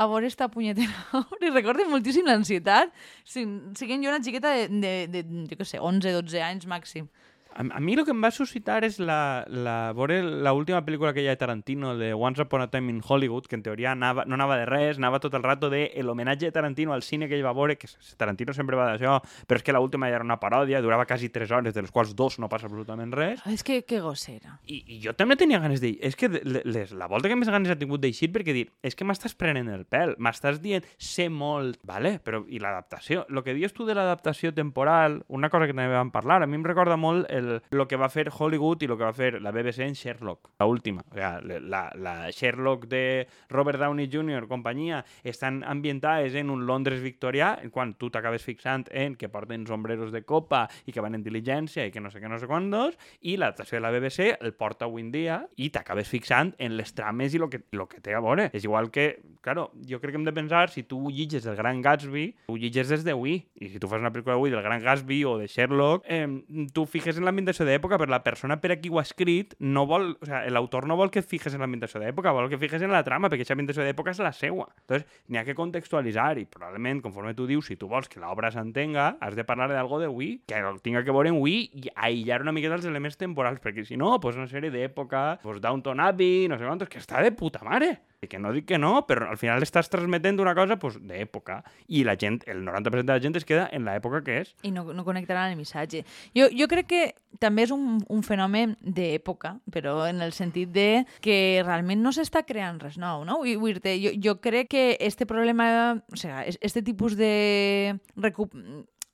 a 0.00 0.06
veure 0.06 0.30
esta 0.30 0.48
punyetera 0.48 0.94
obra? 1.20 1.42
I 1.42 1.54
recorde 1.54 1.88
moltíssim 1.90 2.28
l'ansietat, 2.28 2.94
siguent 3.26 4.04
jo 4.04 4.14
una 4.14 4.22
xiqueta 4.22 4.54
de, 4.54 4.68
de, 4.70 4.94
de, 5.10 5.24
de 5.26 5.50
jo 5.50 5.58
què 5.58 5.66
sé, 5.66 5.82
11-12 5.82 6.46
anys 6.46 6.70
màxim. 6.70 7.10
A, 7.54 7.64
a 7.76 7.80
mi 7.80 7.94
el 7.94 8.04
que 8.06 8.14
em 8.14 8.22
va 8.22 8.30
suscitar 8.30 8.80
és 8.86 8.98
la, 9.02 9.44
la, 9.50 9.92
veure 9.96 10.20
l'última 10.22 10.80
pel·lícula 10.86 11.12
que 11.14 11.24
hi 11.24 11.28
ha 11.28 11.34
de 11.34 11.40
Tarantino, 11.40 11.96
de 11.98 12.12
Once 12.14 12.42
Upon 12.42 12.62
a 12.62 12.70
Time 12.70 12.92
in 12.92 13.00
Hollywood, 13.06 13.48
que 13.50 13.58
en 13.58 13.64
teoria 13.66 13.92
anava, 13.92 14.24
no 14.26 14.38
anava 14.38 14.58
de 14.60 14.66
res, 14.68 15.00
anava 15.00 15.20
tot 15.22 15.34
el 15.34 15.44
rato 15.44 15.70
de 15.72 15.88
l'homenatge 16.04 16.46
de 16.46 16.54
Tarantino 16.54 16.94
al 16.94 17.02
cine 17.02 17.28
que 17.28 17.38
ell 17.38 17.46
va 17.46 17.54
veure, 17.56 17.76
que 17.80 17.90
Tarantino 18.16 18.54
sempre 18.56 18.78
va 18.78 18.90
d'això, 18.92 19.18
però 19.46 19.60
és 19.60 19.66
que 19.66 19.74
l'última 19.74 20.10
ja 20.10 20.20
era 20.20 20.26
una 20.26 20.38
paròdia, 20.42 20.82
durava 20.84 21.06
quasi 21.08 21.30
3 21.32 21.50
hores, 21.56 21.74
de 21.74 21.82
les 21.82 21.90
quals 21.90 22.14
dos 22.16 22.38
no 22.38 22.48
passa 22.48 22.68
absolutament 22.70 23.14
res. 23.16 23.42
És 23.50 23.64
que 23.66 23.80
que 23.82 24.00
gossera. 24.04 24.58
I, 24.66 24.82
i 24.86 25.00
jo 25.02 25.14
també 25.18 25.36
tenia 25.40 25.60
ganes 25.62 25.82
de... 25.82 25.96
És 26.06 26.16
que 26.18 26.28
les, 26.30 26.92
la 26.94 27.08
volta 27.10 27.30
que 27.30 27.38
més 27.38 27.50
ganes 27.50 27.72
he 27.72 27.78
tingut 27.80 28.02
d'eixir 28.02 28.30
perquè 28.34 28.54
dir, 28.54 28.66
és 28.86 28.94
que 28.94 29.06
m'estàs 29.08 29.34
prenent 29.38 29.70
el 29.72 29.86
pèl, 29.90 30.14
m'estàs 30.22 30.60
dient, 30.62 30.86
sé 31.00 31.28
molt, 31.32 31.80
vale? 31.86 32.18
però 32.22 32.42
i 32.48 32.60
l'adaptació? 32.62 33.24
El 33.30 33.42
que 33.46 33.56
dius 33.56 33.74
tu 33.74 33.86
de 33.88 33.96
l'adaptació 33.96 34.52
temporal, 34.54 35.20
una 35.28 35.50
cosa 35.50 35.66
que 35.66 35.74
també 35.74 35.90
vam 35.92 36.12
parlar, 36.14 36.42
a 36.42 36.48
mi 36.50 36.58
em 36.60 36.66
recorda 36.66 36.98
molt 37.00 37.26
el, 37.32 37.39
lo 37.70 37.86
que 37.88 37.96
va 37.96 38.08
fer 38.12 38.28
Hollywood 38.30 38.82
i 38.82 38.88
lo 38.90 38.96
que 38.98 39.06
va 39.06 39.12
fer 39.16 39.40
la 39.40 39.52
BBC 39.52 39.86
en 39.86 39.94
Sherlock, 39.94 40.52
la 40.58 40.66
última. 40.66 41.04
O 41.10 41.14
sea, 41.14 41.40
la, 41.40 41.90
la 41.94 42.30
Sherlock 42.30 42.86
de 42.86 43.26
Robert 43.48 43.78
Downey 43.80 44.08
Jr. 44.12 44.48
companyia 44.48 45.04
estan 45.24 45.62
ambientades 45.64 46.34
en 46.34 46.50
un 46.50 46.66
Londres 46.66 47.00
victorià, 47.02 47.56
quan 47.70 47.94
tu 47.94 48.10
t'acabes 48.10 48.44
fixant 48.44 48.86
en 48.90 49.16
que 49.16 49.28
porten 49.28 49.66
sombreros 49.66 50.12
de 50.12 50.22
copa 50.24 50.66
i 50.86 50.92
que 50.92 51.02
van 51.02 51.16
en 51.18 51.24
diligència 51.24 51.86
i 51.86 51.92
que 51.94 52.00
no 52.00 52.10
sé 52.10 52.20
què, 52.20 52.28
no 52.30 52.38
sé 52.40 52.48
quantos, 52.50 52.98
i 53.20 53.36
l'adaptació 53.36 53.78
de 53.78 53.84
la 53.84 53.92
BBC 53.94 54.30
el 54.40 54.54
porta 54.54 54.86
avui 54.88 55.04
en 55.04 55.12
dia 55.14 55.40
i 55.56 55.70
t'acabes 55.74 56.08
fixant 56.08 56.54
en 56.58 56.76
les 56.78 56.94
trames 56.94 57.34
i 57.34 57.40
lo 57.40 57.50
que, 57.50 57.62
lo 57.76 57.88
que 57.88 58.00
té 58.00 58.14
a 58.14 58.22
veure. 58.24 58.50
És 58.56 58.64
igual 58.66 58.90
que, 58.94 59.20
claro, 59.44 59.70
jo 59.88 60.00
crec 60.00 60.14
que 60.14 60.20
hem 60.20 60.26
de 60.28 60.34
pensar, 60.36 60.68
si 60.70 60.84
tu 60.84 61.02
llitges 61.10 61.46
el 61.46 61.56
Gran 61.56 61.82
Gatsby, 61.82 62.26
tu 62.48 62.58
llitges 62.58 62.90
des 62.90 63.04
d'avui, 63.06 63.36
i 63.60 63.70
si 63.70 63.80
tu 63.80 63.88
fas 63.90 64.02
una 64.02 64.12
pel·lícula 64.12 64.36
avui 64.38 64.52
del 64.52 64.64
Gran 64.64 64.82
Gatsby 64.82 65.22
o 65.28 65.36
de 65.38 65.48
Sherlock, 65.50 66.04
eh, 66.08 66.26
tu 66.74 66.86
fiques 66.86 67.18
en 67.18 67.26
l'ambientació 67.30 67.66
d'època, 67.68 67.98
però 68.00 68.10
la 68.12 68.22
persona 68.26 68.58
per 68.60 68.74
a 68.74 68.78
qui 68.80 68.90
ho 68.92 69.00
ha 69.00 69.06
escrit 69.06 69.54
no 69.60 69.86
vol, 69.88 70.12
o 70.20 70.28
sea, 70.28 70.42
l'autor 70.50 70.86
no 70.90 70.98
vol 70.98 71.12
que 71.14 71.22
fijes 71.22 71.54
en 71.56 71.64
l'ambientació 71.64 72.02
d'època, 72.02 72.34
vol 72.36 72.50
que 72.50 72.58
fijes 72.60 72.82
en 72.82 72.92
la 72.92 73.02
trama, 73.06 73.30
perquè 73.30 73.44
aquesta 73.44 73.56
ambientació 73.56 73.86
d'època 73.86 74.14
és 74.14 74.22
la 74.22 74.34
seua. 74.36 74.68
Entonces, 74.82 75.06
n'hi 75.28 75.40
ha 75.40 75.46
que 75.46 75.56
contextualitzar 75.58 76.34
i 76.42 76.46
probablement, 76.50 77.02
conforme 77.04 77.34
tu 77.38 77.46
dius, 77.48 77.70
si 77.70 77.78
tu 77.80 77.88
vols 77.90 78.10
que 78.10 78.20
l'obra 78.20 78.52
s'entenga, 78.52 79.14
has 79.20 79.38
de 79.38 79.46
parlar 79.48 79.70
d'algo 79.72 80.00
d'avui, 80.02 80.30
que 80.50 80.60
tinga 80.84 81.04
que 81.06 81.14
veure 81.14 81.30
en 81.32 81.40
avui 81.40 81.70
i 81.72 81.88
aïllar 81.94 82.42
una 82.44 82.52
miqueta 82.52 82.76
els 82.76 82.86
elements 82.90 83.18
temporals, 83.20 83.62
perquè 83.62 83.86
si 83.86 83.96
no, 83.96 84.18
pues 84.20 84.36
una 84.36 84.48
sèrie 84.50 84.72
d'època, 84.74 85.40
pues 85.42 85.60
Downton 85.60 86.00
Abbey, 86.00 86.48
no 86.48 86.58
sé 86.58 86.68
quantos, 86.68 86.90
que 86.90 87.00
està 87.00 87.22
de 87.24 87.32
puta 87.32 87.64
mare. 87.64 87.96
I 88.20 88.28
que 88.28 88.36
no 88.36 88.50
dic 88.52 88.66
que 88.68 88.76
no, 88.76 89.06
però 89.08 89.30
al 89.32 89.38
final 89.40 89.64
estàs 89.64 89.88
transmetent 89.88 90.42
una 90.42 90.52
cosa 90.52 90.76
pues, 90.76 90.98
d'època. 91.00 91.62
I 91.88 92.02
la 92.04 92.18
gent, 92.20 92.42
el 92.52 92.60
90% 92.66 93.06
de 93.08 93.14
la 93.14 93.22
gent 93.24 93.38
es 93.40 93.46
queda 93.48 93.70
en 93.72 93.86
l'època 93.88 94.20
que 94.26 94.42
és. 94.42 94.52
I 94.68 94.74
no, 94.74 94.84
no 94.92 95.06
connectarà 95.06 95.46
el 95.48 95.56
missatge. 95.56 96.02
Jo, 96.36 96.50
jo 96.52 96.68
crec 96.68 96.90
que 96.90 97.00
també 97.40 97.64
és 97.64 97.72
un, 97.72 97.98
un 98.12 98.22
fenomen 98.26 98.76
d'època, 98.84 99.54
però 99.72 100.04
en 100.08 100.20
el 100.20 100.34
sentit 100.36 100.70
de 100.74 101.04
que 101.24 101.62
realment 101.64 102.02
no 102.04 102.12
s'està 102.12 102.44
creant 102.46 102.80
res 102.82 102.98
nou, 103.00 103.24
no? 103.24 103.40
I, 103.48 103.56
vull 103.60 103.80
dir 103.80 103.96
jo, 104.02 104.14
jo 104.20 104.36
crec 104.44 104.70
que 104.74 104.84
este 105.00 105.26
problema, 105.26 106.02
o 106.12 106.20
sea, 106.20 106.44
este 106.44 106.82
tipus 106.82 107.16
de 107.16 107.76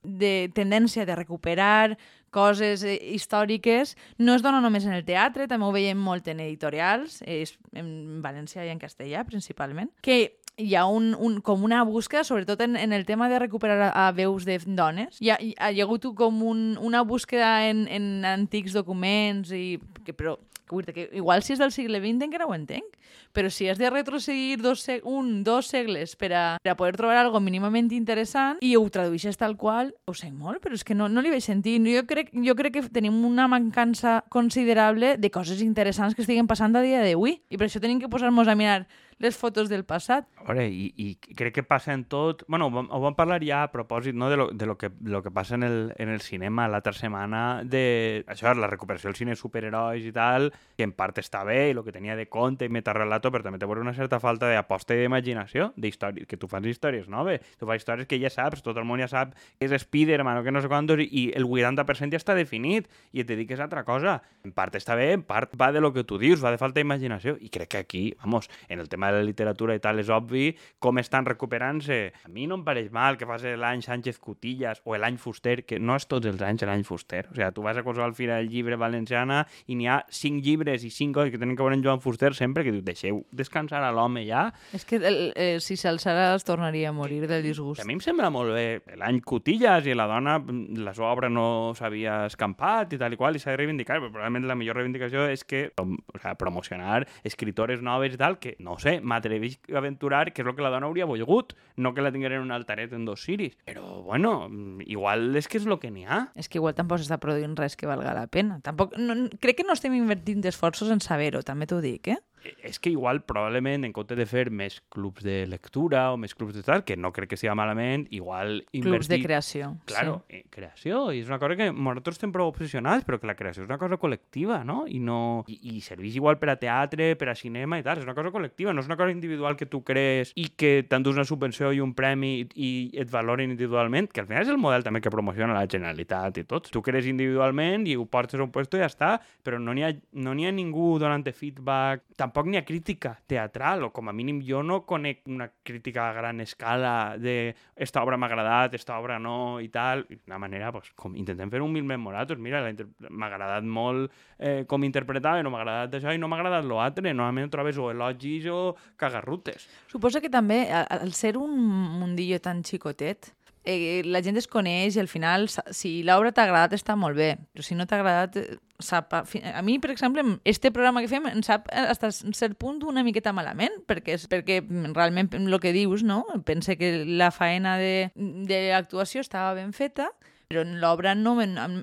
de 0.07 0.49
tendència 0.55 1.05
de 1.05 1.17
recuperar 1.19 1.99
coses 2.31 2.85
eh, 2.87 2.97
històriques 3.17 3.97
no 4.19 4.37
es 4.37 4.45
dona 4.45 4.61
només 4.63 4.87
en 4.87 4.95
el 4.95 5.05
teatre, 5.07 5.49
també 5.51 5.67
ho 5.67 5.75
veiem 5.75 5.99
molt 5.99 6.29
en 6.31 6.43
editorials, 6.45 7.21
és 7.27 7.57
en 7.75 8.23
valencià 8.23 8.65
i 8.67 8.71
en 8.71 8.83
castellà 8.83 9.25
principalment, 9.27 9.91
que 10.03 10.39
hi 10.57 10.75
ha 10.75 10.87
un, 10.87 11.15
un, 11.19 11.41
com 11.45 11.65
una 11.65 11.83
búsqueda, 11.85 12.25
sobretot 12.25 12.61
en, 12.65 12.77
en 12.77 12.93
el 12.93 13.05
tema 13.05 13.29
de 13.29 13.39
recuperar 13.39 13.91
a, 13.91 14.09
a 14.09 14.13
veus 14.13 14.45
de 14.45 14.59
dones. 14.65 15.21
Hi 15.21 15.31
ha, 15.31 15.39
hi 15.41 15.55
ha 15.57 15.85
hagut 15.85 16.09
com 16.17 16.43
un, 16.43 16.79
una 16.81 17.03
búsqueda 17.03 17.69
en, 17.69 17.87
en 17.89 18.25
antics 18.25 18.73
documents, 18.73 19.53
i, 19.53 19.77
que, 20.05 20.17
però 20.17 20.39
que, 20.67 20.93
que 20.93 21.11
igual 21.13 21.43
si 21.43 21.55
és 21.55 21.61
del 21.63 21.71
segle 21.71 22.01
XX 22.03 22.27
encara 22.27 22.47
ho 22.49 22.55
entenc, 22.55 22.97
però 23.37 23.51
si 23.53 23.69
has 23.69 23.79
de 23.79 23.91
retrocedir 23.91 24.59
dos, 24.59 24.83
un, 25.05 25.45
dos 25.45 25.69
segles 25.71 26.17
per 26.17 26.33
a, 26.35 26.45
per 26.63 26.73
a 26.73 26.77
poder 26.77 26.97
trobar 26.97 27.21
algo 27.21 27.41
mínimament 27.41 27.93
interessant 27.95 28.59
i 28.65 28.75
ho 28.77 28.83
tradueixes 28.91 29.39
tal 29.39 29.57
qual, 29.61 29.93
ho 30.09 30.15
sé 30.17 30.33
molt, 30.33 30.63
però 30.65 30.75
és 30.75 30.85
que 30.85 30.97
no, 30.97 31.09
no 31.13 31.23
li 31.23 31.31
veig 31.31 31.45
sentit. 31.45 31.79
Jo 31.87 32.03
crec, 32.09 32.33
jo 32.33 32.57
crec 32.59 32.79
que 32.79 32.85
tenim 32.91 33.21
una 33.29 33.47
mancança 33.47 34.23
considerable 34.33 35.17
de 35.21 35.31
coses 35.31 35.63
interessants 35.63 36.17
que 36.17 36.25
estiguen 36.25 36.49
passant 36.51 36.75
a 36.75 36.83
dia 36.83 37.05
d'avui 37.05 37.39
i 37.49 37.61
per 37.61 37.69
això 37.69 37.83
tenim 37.83 38.01
que 38.03 38.11
posar-nos 38.11 38.49
a 38.49 38.57
mirar 38.59 38.87
les 39.19 39.37
fotos 39.37 39.69
del 39.69 39.85
passat. 39.89 40.27
A 40.37 40.45
veure, 40.51 40.67
i, 40.69 40.91
i 41.01 41.35
crec 41.37 41.55
que 41.57 41.65
passa 41.65 41.95
en 41.95 42.05
tot... 42.05 42.45
bueno, 42.49 42.69
ho 42.69 42.85
ho 42.87 43.01
vam 43.01 43.17
parlar 43.17 43.41
ja 43.45 43.63
a 43.65 43.71
propòsit 43.73 44.15
no, 44.15 44.29
de, 44.31 44.37
lo, 44.37 44.49
de 44.53 44.67
lo, 44.67 44.77
que, 44.79 44.91
lo 45.05 45.23
que 45.23 45.31
passa 45.31 45.55
en 45.55 45.63
el, 45.63 45.79
en 45.97 46.09
el 46.09 46.21
cinema 46.21 46.69
l'altra 46.69 46.93
setmana, 46.93 47.63
de 47.65 48.25
això, 48.29 48.53
la 48.55 48.69
recuperació 48.69 49.09
del 49.09 49.17
cine 49.17 49.37
superherois 49.37 50.05
i 50.05 50.13
tal, 50.13 50.51
que 50.77 50.85
en 50.85 50.93
part 50.97 51.19
està 51.23 51.43
bé, 51.49 51.71
i 51.71 51.75
el 51.75 51.83
que 51.87 51.95
tenia 51.95 52.17
de 52.17 52.29
conte 52.29 52.69
i 52.69 52.73
metarrelato, 52.73 53.33
però 53.33 53.47
també 53.47 53.61
té 53.63 53.67
una 53.67 53.95
certa 53.97 54.21
falta 54.21 54.51
d'aposta 54.51 54.95
i 54.95 55.01
d'imaginació, 55.01 55.73
que 55.77 56.37
tu 56.37 56.49
fas 56.49 56.65
històries 56.65 57.09
noves, 57.09 57.41
tu 57.59 57.67
fas 57.67 57.81
històries 57.81 58.09
que 58.09 58.21
ja 58.21 58.31
saps, 58.33 58.63
tot 58.63 58.77
el 58.77 58.85
món 58.85 59.01
ja 59.01 59.09
sap 59.09 59.35
que 59.59 59.67
és 59.67 59.73
Spider-Man 59.73 60.41
o 60.41 60.45
que 60.45 60.53
no 60.53 60.61
sé 60.61 60.69
quantos, 60.69 61.01
i 61.01 61.31
el 61.37 61.49
80% 61.49 62.13
ja 62.13 62.21
està 62.21 62.37
definit, 62.37 62.89
i 63.13 63.25
et 63.25 63.29
dediques 63.29 63.61
a 63.61 63.67
altra 63.67 63.85
cosa. 63.85 64.21
En 64.45 64.53
part 64.57 64.75
està 64.77 64.97
bé, 64.99 65.13
en 65.17 65.25
part 65.27 65.57
va 65.59 65.73
de 65.73 65.81
lo 65.81 65.93
que 65.95 66.05
tu 66.05 66.21
dius, 66.21 66.45
va 66.45 66.53
de 66.55 66.61
falta 66.61 66.81
d'imaginació, 66.81 67.37
i 67.41 67.51
crec 67.53 67.75
que 67.75 67.83
aquí, 67.83 68.05
vamos, 68.23 68.51
en 68.69 68.81
el 68.81 68.89
tema 68.89 69.06
tema 69.07 69.13
de 69.13 69.23
la 69.23 69.27
literatura 69.27 69.75
i 69.75 69.81
tal 69.83 70.01
és 70.01 70.11
obvi 70.11 70.51
com 70.83 70.99
estan 70.99 71.27
recuperant-se. 71.27 72.13
A 72.27 72.31
mi 72.33 72.47
no 72.47 72.59
em 72.59 72.65
pareix 72.67 72.91
mal 72.93 73.17
que 73.19 73.27
fas 73.27 73.45
l'any 73.45 73.83
Sánchez 73.83 74.19
Cutillas 74.19 74.83
o 74.85 74.97
l'any 74.97 75.19
Fuster, 75.19 75.65
que 75.67 75.79
no 75.79 75.97
és 75.97 76.07
tots 76.07 76.27
els 76.27 76.43
anys 76.43 76.65
l'any 76.67 76.85
Fuster. 76.85 77.27
O 77.31 77.35
sigui, 77.35 77.51
tu 77.55 77.63
vas 77.63 77.77
a 77.77 77.85
qualsevol 77.87 78.15
fira 78.15 78.39
del 78.41 78.51
llibre 78.51 78.77
valenciana 78.77 79.45
i 79.67 79.77
n'hi 79.77 79.89
ha 79.89 80.01
cinc 80.11 80.45
llibres 80.45 80.85
i 80.85 80.91
cinc 80.91 81.15
coses 81.17 81.33
que 81.33 81.41
tenen 81.41 81.57
que 81.57 81.63
veure 81.63 81.77
en 81.77 81.85
Joan 81.85 82.03
Fuster 82.03 82.35
sempre 82.35 82.65
que 82.65 82.75
diu, 82.75 82.83
deixeu 82.87 83.23
descansar 83.31 83.83
a 83.85 83.93
l'home 83.95 84.25
ja. 84.27 84.49
És 84.77 84.87
que 84.89 85.01
el, 85.01 85.33
eh, 85.37 85.59
si 85.61 85.77
s'alçarà 85.79 86.33
es 86.35 86.47
tornaria 86.47 86.91
a 86.91 86.97
morir 86.97 87.27
del 87.27 87.45
disgust. 87.45 87.83
A 87.83 87.87
mi 87.87 87.97
em 87.97 88.03
sembla 88.05 88.31
molt 88.33 88.55
bé 88.57 88.97
l'any 88.99 89.21
Cutillas 89.27 89.87
i 89.87 89.95
la 89.97 90.09
dona, 90.11 90.39
la 90.83 90.95
seva 90.97 91.13
obra 91.13 91.31
no 91.33 91.75
s'havia 91.77 92.25
escampat 92.31 92.97
i 92.97 93.01
tal 93.01 93.15
i 93.15 93.21
qual, 93.21 93.37
i 93.37 93.43
s'ha 93.43 93.55
de 93.55 93.61
reivindicar, 93.61 94.01
però 94.01 94.13
probablement 94.13 94.49
la 94.49 94.59
millor 94.59 94.79
reivindicació 94.81 95.27
és 95.31 95.45
que 95.47 95.67
o 95.77 95.87
sigui, 95.87 96.37
promocionar 96.39 97.05
escritores 97.27 97.83
noves 97.83 98.15
i 98.15 98.21
tal, 98.21 98.39
que 98.41 98.57
no 98.59 98.79
sé, 98.81 98.96
m'atreveix 99.01 99.59
a 99.73 99.79
aventurar 99.81 100.33
que 100.33 100.43
és 100.43 100.49
el 100.49 100.55
que 100.57 100.65
la 100.65 100.73
dona 100.75 100.89
hauria 100.89 101.09
volgut, 101.09 101.55
no 101.77 101.93
que 101.95 102.05
la 102.05 102.13
tingueren 102.15 102.41
en 102.43 102.49
un 102.49 102.55
altaret 102.57 102.93
en 102.97 103.05
dos 103.09 103.25
ciris. 103.27 103.57
Però, 103.67 104.03
bueno, 104.07 104.49
igual 104.87 105.35
és 105.37 105.49
que 105.49 105.61
és 105.61 105.67
el 105.67 105.79
que 105.83 105.91
n'hi 105.91 106.07
ha. 106.07 106.27
És 106.37 106.49
que 106.49 106.61
igual 106.61 106.77
tampoc 106.79 107.03
s'està 107.03 107.21
produint 107.23 107.57
res 107.59 107.77
que 107.77 107.89
valga 107.91 108.15
la 108.17 108.27
pena. 108.27 108.61
Tampoc, 108.65 108.97
no, 109.01 109.17
crec 109.41 109.61
que 109.61 109.69
no 109.69 109.77
estem 109.77 109.95
invertint 109.97 110.45
esforços 110.47 110.91
en 110.93 111.03
saber-ho, 111.05 111.43
també 111.47 111.69
t'ho 111.69 111.83
dic, 111.85 112.13
eh? 112.15 112.21
És 112.63 112.79
que 112.81 112.91
igual, 112.91 113.23
probablement, 113.27 113.85
en 113.87 113.93
compte 113.97 114.17
de 114.19 114.27
fer 114.29 114.51
més 114.51 114.81
clubs 114.93 115.25
de 115.25 115.45
lectura 115.51 116.11
o 116.13 116.19
més 116.21 116.35
clubs 116.35 116.55
de 116.57 116.63
tal, 116.67 116.85
que 116.85 116.97
no 116.97 117.13
crec 117.13 117.31
que 117.33 117.39
sigui 117.41 117.55
malament, 117.57 118.07
igual 118.15 118.61
invertir... 118.73 118.93
Clubs 118.93 119.09
de 119.09 119.21
creació. 119.23 119.71
Claro, 119.87 120.23
Sí. 120.29 120.37
eh, 120.37 120.45
creació, 120.51 121.13
i 121.13 121.21
és 121.21 121.29
una 121.31 121.39
cosa 121.39 121.57
que 121.57 121.71
nosaltres 121.73 122.17
estem 122.17 122.33
prou 122.33 122.49
obsessionats, 122.51 123.05
però 123.07 123.19
que 123.21 123.27
la 123.29 123.37
creació 123.39 123.65
és 123.65 123.69
una 123.69 123.79
cosa 123.79 123.99
col·lectiva, 123.99 124.63
no? 124.65 124.85
I, 124.87 124.99
no... 125.01 125.45
I, 125.49 125.77
i 125.77 125.81
serveix 125.85 126.17
igual 126.17 126.39
per 126.39 126.51
a 126.51 126.57
teatre, 126.61 127.15
per 127.17 127.31
a 127.31 127.37
cinema 127.39 127.79
i 127.81 127.85
tal, 127.87 127.99
és 127.99 128.07
una 128.07 128.15
cosa 128.17 128.33
col·lectiva, 128.35 128.75
no 128.75 128.85
és 128.85 128.91
una 128.91 128.99
cosa 128.99 129.15
individual 129.15 129.57
que 129.57 129.67
tu 129.67 129.83
crees 129.87 130.33
i 130.37 130.49
que 130.57 130.85
t'endús 130.89 131.17
una 131.17 131.25
subvenció 131.29 131.73
i 131.73 131.81
un 131.81 131.95
premi 131.95 132.47
i, 132.55 132.71
et 132.95 133.11
valoren 133.11 133.51
individualment, 133.51 134.11
que 134.13 134.23
al 134.23 134.29
final 134.31 134.45
és 134.47 134.53
el 134.53 134.61
model 134.61 134.85
també 134.87 135.01
que 135.01 135.13
promociona 135.13 135.57
la 135.57 135.67
Generalitat 135.67 136.39
i 136.39 136.45
tot. 136.45 136.71
Tu 136.73 136.83
crees 136.83 137.09
individualment 137.11 137.87
i 137.87 137.97
ho 137.97 138.07
portes 138.07 138.41
a 138.41 138.45
un 138.45 138.53
puesto 138.55 138.79
i 138.79 138.83
ja 138.85 138.91
està, 138.91 139.13
però 139.43 139.59
no 139.63 139.75
n'hi 139.75 139.87
ha, 139.87 139.93
no 140.13 140.37
ha 140.37 140.53
ningú 140.55 140.97
donant 141.03 141.25
feedback, 141.33 142.03
tampoc 142.17 142.36
n'hi 142.45 142.59
ha 142.61 142.65
crítica 142.69 143.15
teatral, 143.25 143.87
o 143.87 143.91
com 143.97 144.11
a 144.11 144.13
mínim 144.13 144.43
jo 144.45 144.61
no 144.63 144.83
conec 144.85 145.23
una 145.33 145.47
crítica 145.65 146.11
a 146.11 146.13
gran 146.13 146.43
escala 146.45 147.17
de 147.17 147.55
esta 147.75 148.03
obra 148.05 148.19
m'ha 148.21 148.29
agradat, 148.29 148.75
esta 148.77 148.99
obra 149.01 149.17
no, 149.19 149.57
i 149.65 149.71
tal. 149.73 150.05
D'una 150.11 150.41
manera, 150.43 150.69
pues, 150.75 150.91
com 150.93 151.17
intentem 151.17 151.49
fer 151.53 151.63
un 151.65 151.73
mil 151.73 151.87
memoratos. 151.89 152.37
Mira, 152.43 152.61
m'ha 153.09 153.31
agradat 153.31 153.65
molt 153.65 154.13
eh, 154.39 154.65
com 154.69 154.85
interpretava, 154.85 155.41
no 155.43 155.55
m'ha 155.55 155.63
agradat 155.65 155.97
això 155.97 156.13
i 156.13 156.21
no 156.21 156.29
m'ha 156.29 156.41
agradat 156.43 156.69
l'altre. 156.69 157.09
Normalment 157.15 157.53
trobes 157.55 157.81
o 157.81 157.89
elogis 157.95 158.51
o 158.53 158.61
cagarrutes. 159.01 159.69
Suposo 159.89 160.21
que 160.21 160.33
també, 160.33 160.67
al 160.69 161.17
ser 161.17 161.37
un 161.41 161.57
mundillo 161.57 162.43
tan 162.45 162.61
xicotet, 162.67 163.33
eh, 163.67 164.03
la 164.07 164.23
gent 164.25 164.39
es 164.39 164.47
coneix 164.49 164.97
i 164.97 165.03
al 165.03 165.11
final, 165.11 165.49
si 165.75 165.99
l'obra 166.07 166.33
t'ha 166.33 166.47
agradat, 166.47 166.77
està 166.79 166.95
molt 166.97 167.19
bé, 167.19 167.35
però 167.53 167.67
si 167.67 167.75
no 167.77 167.85
t'ha 167.87 167.99
agradat, 167.99 168.39
eh, 168.41 168.57
sap... 168.81 169.13
A, 169.17 169.25
mi, 169.67 169.79
per 169.83 169.91
exemple, 169.91 170.23
em- 170.23 170.39
este 170.45 170.71
programa 170.71 171.03
que 171.03 171.11
fem 171.11 171.27
em 171.29 171.43
sap 171.45 171.69
eh, 171.73 171.89
fins 171.99 172.23
a 172.31 172.39
cert 172.39 172.57
punt 172.61 172.81
una 172.87 173.05
miqueta 173.05 173.35
malament, 173.37 173.83
perquè, 173.89 174.17
és, 174.17 174.29
perquè 174.31 174.61
realment 174.95 175.33
el 175.37 175.59
que 175.61 175.75
dius, 175.77 176.07
no? 176.07 176.23
Pense 176.49 176.79
que 176.79 176.93
la 177.05 177.33
faena 177.35 177.77
de, 177.81 178.11
de 178.15 178.63
l'actuació 178.71 179.25
estava 179.25 179.55
ben 179.59 179.75
feta, 179.77 180.11
però 180.47 180.63
l'obra 180.63 181.17
no, 181.19 181.35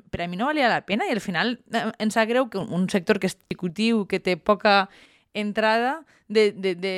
per 0.09 0.23
a 0.23 0.27
mi 0.31 0.37
no 0.39 0.47
valia 0.47 0.69
la 0.71 0.85
pena 0.87 1.03
i 1.03 1.11
al 1.11 1.19
final 1.19 1.57
eh, 1.75 1.89
em 1.99 2.11
sap 2.15 2.29
greu 2.29 2.47
que 2.49 2.61
un 2.63 2.87
sector 2.89 3.19
que 3.19 3.27
és 3.27 3.35
executiu, 3.49 4.05
que 4.07 4.21
té 4.23 4.37
poca 4.39 4.87
entrada 5.33 6.03
de, 6.27 6.51
de, 6.51 6.75
de 6.75 6.95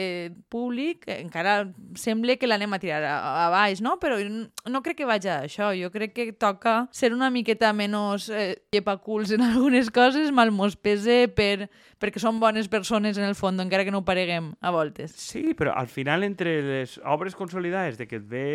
públic, 0.49 1.05
encara 1.07 1.71
sembla 1.99 2.35
que 2.39 2.49
l'anem 2.49 2.75
a 2.75 2.79
tirar 2.81 3.01
a, 3.07 3.15
a 3.45 3.49
baix, 3.53 3.81
no? 3.83 3.95
Però 4.01 4.17
no 4.19 4.81
crec 4.85 5.01
que 5.01 5.09
vagi 5.09 5.31
a 5.31 5.41
això. 5.45 5.71
Jo 5.77 5.91
crec 5.93 6.15
que 6.15 6.27
toca 6.33 6.85
ser 6.95 7.13
una 7.15 7.31
miqueta 7.33 7.73
menys 7.73 8.29
eh, 8.29 8.55
llepaculs 8.75 9.35
en 9.35 9.45
algunes 9.49 9.91
coses, 9.93 10.31
mal 10.35 10.53
mos 10.55 10.75
pese 10.75 11.25
per, 11.35 11.69
perquè 12.01 12.21
són 12.21 12.39
bones 12.41 12.69
persones 12.71 13.17
en 13.17 13.27
el 13.27 13.37
fons, 13.37 13.61
encara 13.61 13.85
que 13.85 13.93
no 13.93 14.03
ho 14.03 14.07
pareguem 14.07 14.53
a 14.61 14.75
voltes. 14.75 15.15
Sí, 15.19 15.53
però 15.57 15.75
al 15.75 15.89
final 15.91 16.23
entre 16.27 16.59
les 16.65 16.99
obres 17.03 17.35
consolidades 17.35 17.97
de 17.97 18.07
que 18.07 18.21
et 18.21 18.29
ve 18.29 18.45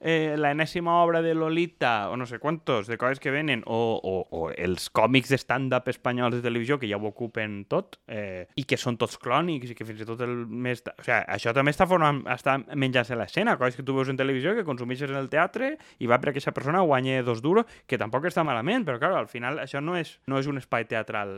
eh, 0.00 0.34
la 0.38 0.50
enèsima 0.50 1.02
obra 1.04 1.22
de 1.22 1.34
Lolita 1.34 2.10
o 2.10 2.16
no 2.16 2.26
sé 2.26 2.38
quantos, 2.38 2.86
de 2.86 2.98
coses 2.98 3.20
que 3.20 3.30
venen 3.30 3.62
o, 3.66 4.00
o, 4.02 4.26
o 4.30 4.50
els 4.50 4.88
còmics 4.90 5.30
de 5.30 5.38
stand-up 5.38 5.88
espanyols 5.92 6.38
de 6.38 6.42
televisió 6.42 6.80
que 6.80 6.88
ja 6.88 6.98
ho 6.98 7.06
ocupen 7.06 7.64
tot 7.68 8.00
eh, 8.08 8.48
i 8.56 8.64
que 8.64 8.80
són 8.80 8.98
tots 8.98 9.20
clònics 9.20 9.70
i 9.70 9.76
que 9.76 9.86
fins 9.86 9.99
i 10.02 10.08
tot 10.08 10.22
el 10.24 10.34
més... 10.46 10.82
O 10.86 11.04
sigui, 11.04 11.18
això 11.36 11.54
també 11.56 11.74
està, 11.74 11.86
formant, 11.90 12.22
està 12.30 12.58
menjant-se 12.74 13.18
l'escena, 13.18 13.56
coses 13.60 13.78
que 13.78 13.84
tu 13.86 13.96
veus 13.96 14.10
en 14.12 14.18
televisió 14.20 14.54
que 14.56 14.66
consumeixes 14.66 15.10
en 15.10 15.18
el 15.20 15.30
teatre 15.32 15.74
i 15.98 16.10
va 16.10 16.20
perquè 16.20 16.40
aquesta 16.40 16.54
persona 16.56 16.82
guanya 16.86 17.20
dos 17.26 17.42
duros, 17.42 17.68
que 17.86 17.98
tampoc 18.00 18.28
està 18.28 18.44
malament, 18.46 18.84
però 18.86 19.00
clar, 19.00 19.12
al 19.18 19.28
final 19.30 19.60
això 19.62 19.82
no 19.84 19.96
és, 19.98 20.16
no 20.30 20.38
és 20.40 20.48
un 20.50 20.60
espai 20.60 20.86
teatral 20.90 21.34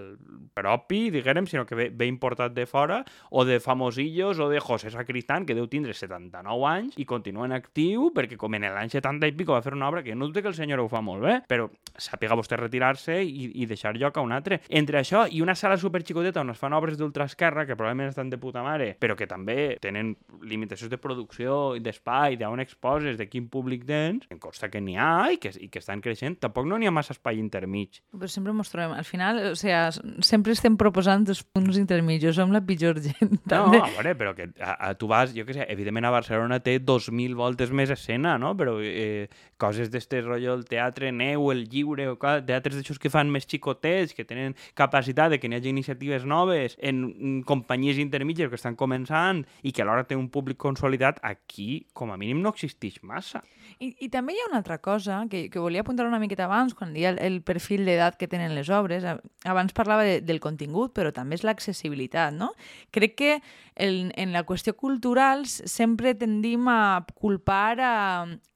propi, 0.54 1.09
diguem, 1.14 1.49
sinó 1.49 1.64
que 1.66 1.78
ve, 1.78 1.88
ve 1.90 2.09
importat 2.11 2.52
de 2.54 2.66
fora 2.66 3.02
o 3.31 3.47
de 3.49 3.59
famosillos 3.61 4.38
o 4.38 4.49
de 4.50 4.61
José 4.61 4.92
Sacristán, 4.92 5.47
que 5.47 5.57
deu 5.57 5.69
tindre 5.71 5.95
79 5.97 6.69
anys 6.69 6.99
i 7.00 7.07
continua 7.09 7.49
en 7.49 7.57
actiu 7.57 8.11
perquè 8.14 8.37
com 8.38 8.54
en 8.54 8.69
l'any 8.69 8.92
70 8.92 9.31
i 9.31 9.37
pico 9.37 9.57
va 9.57 9.62
fer 9.64 9.75
una 9.75 9.88
obra 9.88 10.02
que 10.04 10.14
no 10.14 10.28
dubte 10.28 10.42
que 10.42 10.52
el 10.52 10.59
senyor 10.59 10.83
ho 10.83 10.88
fa 10.92 11.00
molt 11.04 11.25
bé, 11.25 11.38
però 11.49 11.69
sàpiga 11.97 12.37
vostè 12.38 12.59
retirar-se 12.61 13.19
i, 13.25 13.49
i 13.62 13.66
deixar 13.66 13.97
lloc 13.97 14.19
a 14.19 14.25
un 14.25 14.33
altre. 14.37 14.61
Entre 14.69 15.00
això 15.00 15.25
i 15.31 15.40
una 15.42 15.57
sala 15.57 15.78
superxicoteta 15.81 16.42
on 16.42 16.52
es 16.52 16.61
fan 16.61 16.76
obres 16.76 16.99
d'ultraesquerra 17.00 17.64
que 17.66 17.76
probablement 17.76 18.12
estan 18.12 18.31
de 18.31 18.38
puta 18.38 18.51
mare, 18.61 18.90
però 19.00 19.16
que 19.16 19.28
també 19.30 19.78
tenen 19.80 20.12
limitacions 20.44 20.90
de 20.92 20.99
producció 21.00 21.75
i 21.78 21.80
d'espai, 21.80 22.37
d'on 22.40 22.61
exposes, 22.61 23.16
de 23.16 23.28
quin 23.30 23.49
públic 23.49 23.87
tens, 23.88 24.28
em 24.28 24.40
consta 24.42 24.68
que 24.68 24.82
n'hi 24.85 24.99
ha 25.00 25.30
i 25.32 25.40
que, 25.40 25.54
i 25.56 25.71
que 25.73 25.80
estan 25.80 26.02
creixent. 26.04 26.37
Tampoc 26.42 26.68
no 26.68 26.76
n'hi 26.76 26.90
ha 26.90 26.94
massa 26.94 27.16
espai 27.16 27.40
intermig. 27.40 28.02
Però 28.12 28.28
sempre 28.28 28.52
mos 28.52 28.73
trobem. 28.73 28.92
Al 28.99 29.09
final, 29.09 29.40
o 29.52 29.56
sea, 29.56 29.87
sempre 30.21 30.52
estem 30.52 30.76
proposant 30.76 31.25
els 31.32 31.42
punts 31.42 31.78
intermitjos. 31.80 32.37
Som 32.37 32.52
la 32.52 32.62
pitjor 32.66 33.00
gent. 33.02 33.38
No, 33.38 33.49
també. 33.49 33.80
a 33.80 33.90
veure, 33.97 34.14
però 34.18 34.35
que 34.37 34.50
a, 34.59 34.75
a, 34.88 34.92
tu 34.99 35.09
vas, 35.11 35.32
jo 35.37 35.47
què 35.49 35.56
sé, 35.56 35.66
evidentment 35.73 36.09
a 36.09 36.12
Barcelona 36.14 36.61
té 36.64 36.78
2.000 36.82 37.37
voltes 37.38 37.73
més 37.73 37.92
escena, 37.94 38.37
no? 38.40 38.52
Però 38.59 38.76
eh, 38.82 39.28
coses 39.62 39.92
d'este 39.92 40.23
rotllo, 40.25 40.56
el 40.59 40.64
teatre 40.66 41.12
neu, 41.14 41.50
el 41.52 41.66
lliure, 41.71 42.09
o 42.11 42.18
cal, 42.21 42.42
teatres 42.47 42.78
d'aixòs 42.78 42.99
que 43.02 43.12
fan 43.12 43.30
més 43.30 43.47
xicotets, 43.47 44.16
que 44.16 44.26
tenen 44.26 44.56
capacitat 44.78 45.30
de 45.32 45.38
que 45.38 45.50
n'hi 45.50 45.61
hagi 45.61 45.71
iniciatives 45.71 46.26
noves 46.28 46.75
en 46.80 47.04
mm, 47.06 47.42
companyies 47.49 48.00
intermitges 48.02 48.41
que 48.50 48.58
estan 48.58 48.76
començant 48.78 49.44
i 49.62 49.72
que 49.72 49.84
alhora 49.84 50.06
té 50.08 50.16
un 50.18 50.28
públic 50.32 50.58
consolidat, 50.58 51.20
aquí, 51.22 51.87
com 51.92 52.12
a 52.12 52.18
mínim, 52.18 52.42
no 52.42 52.50
existeix 52.54 52.99
massa. 53.02 53.42
I, 53.78 53.92
I 54.04 54.08
també 54.12 54.34
hi 54.34 54.42
ha 54.42 54.49
una 54.50 54.61
altra 54.61 54.78
cosa 54.82 55.22
que, 55.30 55.49
que 55.50 55.62
volia 55.62 55.82
apuntar 55.82 56.06
una 56.06 56.20
miqueta 56.22 56.46
abans, 56.46 56.75
quan 56.75 56.92
deia 56.94 57.12
el, 57.12 57.18
el 57.22 57.40
perfil 57.46 57.84
d'edat 57.87 58.18
que 58.20 58.28
tenen 58.30 58.54
les 58.54 58.70
obres. 58.70 59.04
Abans 59.49 59.75
parlava 59.76 60.04
de, 60.06 60.20
del 60.22 60.40
contingut, 60.42 60.94
però 60.94 61.12
també 61.14 61.38
és 61.38 61.44
l'accessibilitat, 61.46 62.34
no? 62.37 62.52
Crec 62.94 63.16
que 63.18 63.32
en, 63.75 64.12
en 64.16 64.32
la 64.32 64.44
qüestió 64.49 64.76
cultural 64.78 65.46
sempre 65.46 66.14
tendim 66.14 66.68
a 66.68 67.04
culpar 67.14 67.80
a, 67.80 67.94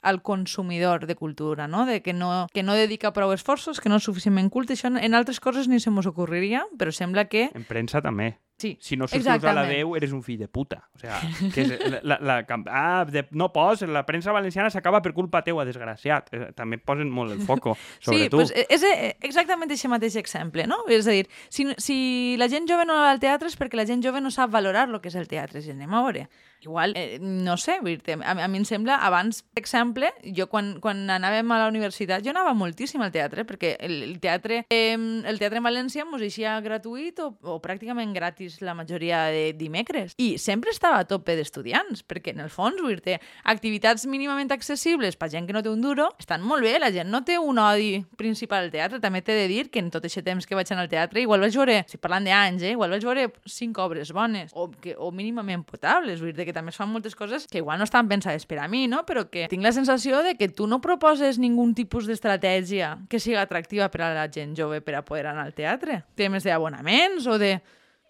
al 0.02 0.22
consumidor 0.22 1.06
de 1.06 1.16
cultura, 1.16 1.66
no? 1.68 1.86
De 1.86 2.02
que 2.02 2.12
no, 2.12 2.46
que 2.52 2.62
no 2.62 2.78
dedica 2.78 3.14
prou 3.16 3.32
esforços, 3.34 3.80
que 3.80 3.90
no 3.90 3.98
és 4.00 4.06
suficientment 4.06 4.50
culte. 4.52 4.76
Això 4.76 4.90
en, 4.92 5.00
en 5.02 5.18
altres 5.18 5.40
coses 5.40 5.68
ni 5.68 5.80
se 5.80 5.90
mos 5.90 6.06
ocorreria, 6.06 6.66
però 6.78 6.92
sembla 6.94 7.26
que... 7.30 7.48
En 7.54 7.66
premsa 7.66 8.04
també. 8.04 8.36
Sí, 8.58 8.78
Si 8.80 8.96
no 8.96 9.04
subscrius 9.04 9.26
a 9.26 9.52
la 9.52 9.66
exactament. 9.66 9.84
10, 9.84 9.96
eres 9.98 10.12
un 10.12 10.22
fill 10.22 10.38
de 10.38 10.48
puta. 10.48 10.88
O 10.94 10.98
sea, 10.98 11.20
que 11.52 11.60
és 11.60 11.72
la, 11.90 12.00
la, 12.02 12.16
la, 12.24 12.36
ah, 12.72 13.04
de, 13.04 13.26
no 13.36 13.50
pos, 13.52 13.82
la 13.82 14.06
premsa 14.08 14.32
valenciana 14.32 14.70
s'acaba 14.72 15.02
per 15.04 15.12
culpa 15.12 15.42
teua, 15.44 15.66
desgraciat. 15.68 16.32
Eh, 16.32 16.46
També 16.56 16.78
posen 16.80 17.10
molt 17.12 17.34
el 17.36 17.42
foco 17.44 17.74
sobre 18.00 18.24
sí, 18.24 18.30
tu. 18.32 18.40
Pues 18.40 18.54
és 18.56 18.86
exactament 19.20 19.68
aquest 19.68 19.92
mateix 19.92 20.16
exemple, 20.16 20.64
no? 20.64 20.80
És 20.88 21.04
a 21.04 21.12
dir, 21.18 21.28
si, 21.52 21.68
si 21.76 21.98
la 22.40 22.48
gent 22.48 22.64
jove 22.70 22.88
no 22.88 22.96
va 22.96 23.10
al 23.12 23.20
teatre 23.20 23.52
és 23.52 23.58
perquè 23.60 23.76
la 23.76 23.84
gent 23.88 24.00
jove 24.04 24.24
no 24.24 24.32
sap 24.32 24.54
valorar 24.56 24.88
el 24.88 25.02
que 25.04 25.12
és 25.12 25.20
el 25.20 25.28
teatre. 25.28 25.60
Si 25.60 25.76
anem 25.76 25.92
a 25.92 26.00
veure, 26.08 26.24
igual, 26.66 26.92
eh, 26.98 27.18
no 27.22 27.56
sé, 27.56 27.78
vull 27.82 28.02
a, 28.18 28.34
a 28.44 28.48
mi 28.50 28.60
em 28.60 28.66
sembla, 28.68 28.98
abans, 29.06 29.42
per 29.54 29.62
exemple, 29.62 30.10
jo 30.36 30.48
quan, 30.52 30.74
quan 30.82 31.06
anàvem 31.10 31.54
a 31.54 31.60
la 31.62 31.70
universitat, 31.70 32.24
jo 32.26 32.34
anava 32.34 32.54
moltíssim 32.58 33.02
al 33.04 33.14
teatre, 33.14 33.46
perquè 33.48 33.76
el, 33.86 34.00
el 34.10 34.18
teatre 34.20 34.64
eh, 34.70 34.96
el 34.96 35.38
teatre 35.40 35.60
en 35.60 35.66
València 35.66 36.06
mos 36.08 36.22
eixia 36.24 36.56
gratuït 36.64 37.20
o, 37.22 37.30
o 37.46 37.58
pràcticament 37.62 38.12
gratis 38.16 38.60
la 38.64 38.74
majoria 38.76 39.26
de 39.32 39.52
dimecres. 39.58 40.14
I 40.22 40.36
sempre 40.42 40.72
estava 40.74 41.00
a 41.02 41.08
tope 41.08 41.36
d'estudiants, 41.38 42.02
perquè 42.06 42.34
en 42.34 42.42
el 42.44 42.50
fons, 42.52 42.80
vull 42.82 42.98
dir 43.04 43.18
activitats 43.44 44.06
mínimament 44.10 44.52
accessibles 44.54 45.16
per 45.18 45.30
gent 45.32 45.46
que 45.48 45.54
no 45.56 45.62
té 45.64 45.70
un 45.72 45.82
duro, 45.84 46.10
estan 46.20 46.44
molt 46.46 46.66
bé, 46.66 46.76
la 46.82 46.92
gent 46.94 47.10
no 47.12 47.22
té 47.26 47.38
un 47.38 47.60
odi 47.62 48.00
principal 48.18 48.66
al 48.66 48.72
teatre. 48.74 49.00
També 49.02 49.22
t'he 49.22 49.36
de 49.36 49.46
dir 49.50 49.66
que 49.70 49.82
en 49.82 49.90
tot 49.94 50.04
aquest 50.04 50.24
temps 50.26 50.46
que 50.46 50.58
vaig 50.58 50.70
anar 50.72 50.86
al 50.86 50.92
teatre, 50.92 51.22
igual 51.22 51.44
vaig 51.44 51.56
veure, 51.56 51.82
si 51.90 52.00
parlant 52.02 52.26
d'anys, 52.26 52.64
eh, 52.64 52.74
igual 52.76 52.94
vaig 52.94 53.06
veure 53.06 53.28
cinc 53.46 53.78
obres 53.82 54.12
bones, 54.16 54.52
o, 54.54 54.68
que, 54.70 54.96
o 54.98 55.12
mínimament 55.14 55.64
potables, 55.66 56.20
vull 56.22 56.34
dir 56.36 56.48
que 56.48 56.55
també 56.56 56.72
es 56.72 56.80
fan 56.80 56.90
moltes 56.90 57.16
coses 57.18 57.46
que 57.50 57.60
igual 57.60 57.78
no 57.78 57.84
estan 57.84 58.08
pensades 58.08 58.48
per 58.48 58.58
a 58.64 58.68
mi, 58.72 58.86
no? 58.88 59.04
però 59.06 59.26
que 59.28 59.46
tinc 59.52 59.64
la 59.64 59.74
sensació 59.76 60.22
de 60.24 60.34
que 60.40 60.48
tu 60.48 60.66
no 60.66 60.80
proposes 60.80 61.40
ningun 61.42 61.74
tipus 61.76 62.08
d'estratègia 62.08 62.96
que 63.12 63.20
siga 63.20 63.44
atractiva 63.44 63.90
per 63.92 64.06
a 64.06 64.12
la 64.16 64.28
gent 64.32 64.56
jove 64.56 64.80
per 64.80 64.96
a 64.96 65.04
poder 65.04 65.28
anar 65.28 65.44
al 65.46 65.56
teatre. 65.56 66.02
Temes 66.16 66.48
d'abonaments 66.48 67.28
o 67.28 67.36
de... 67.42 67.58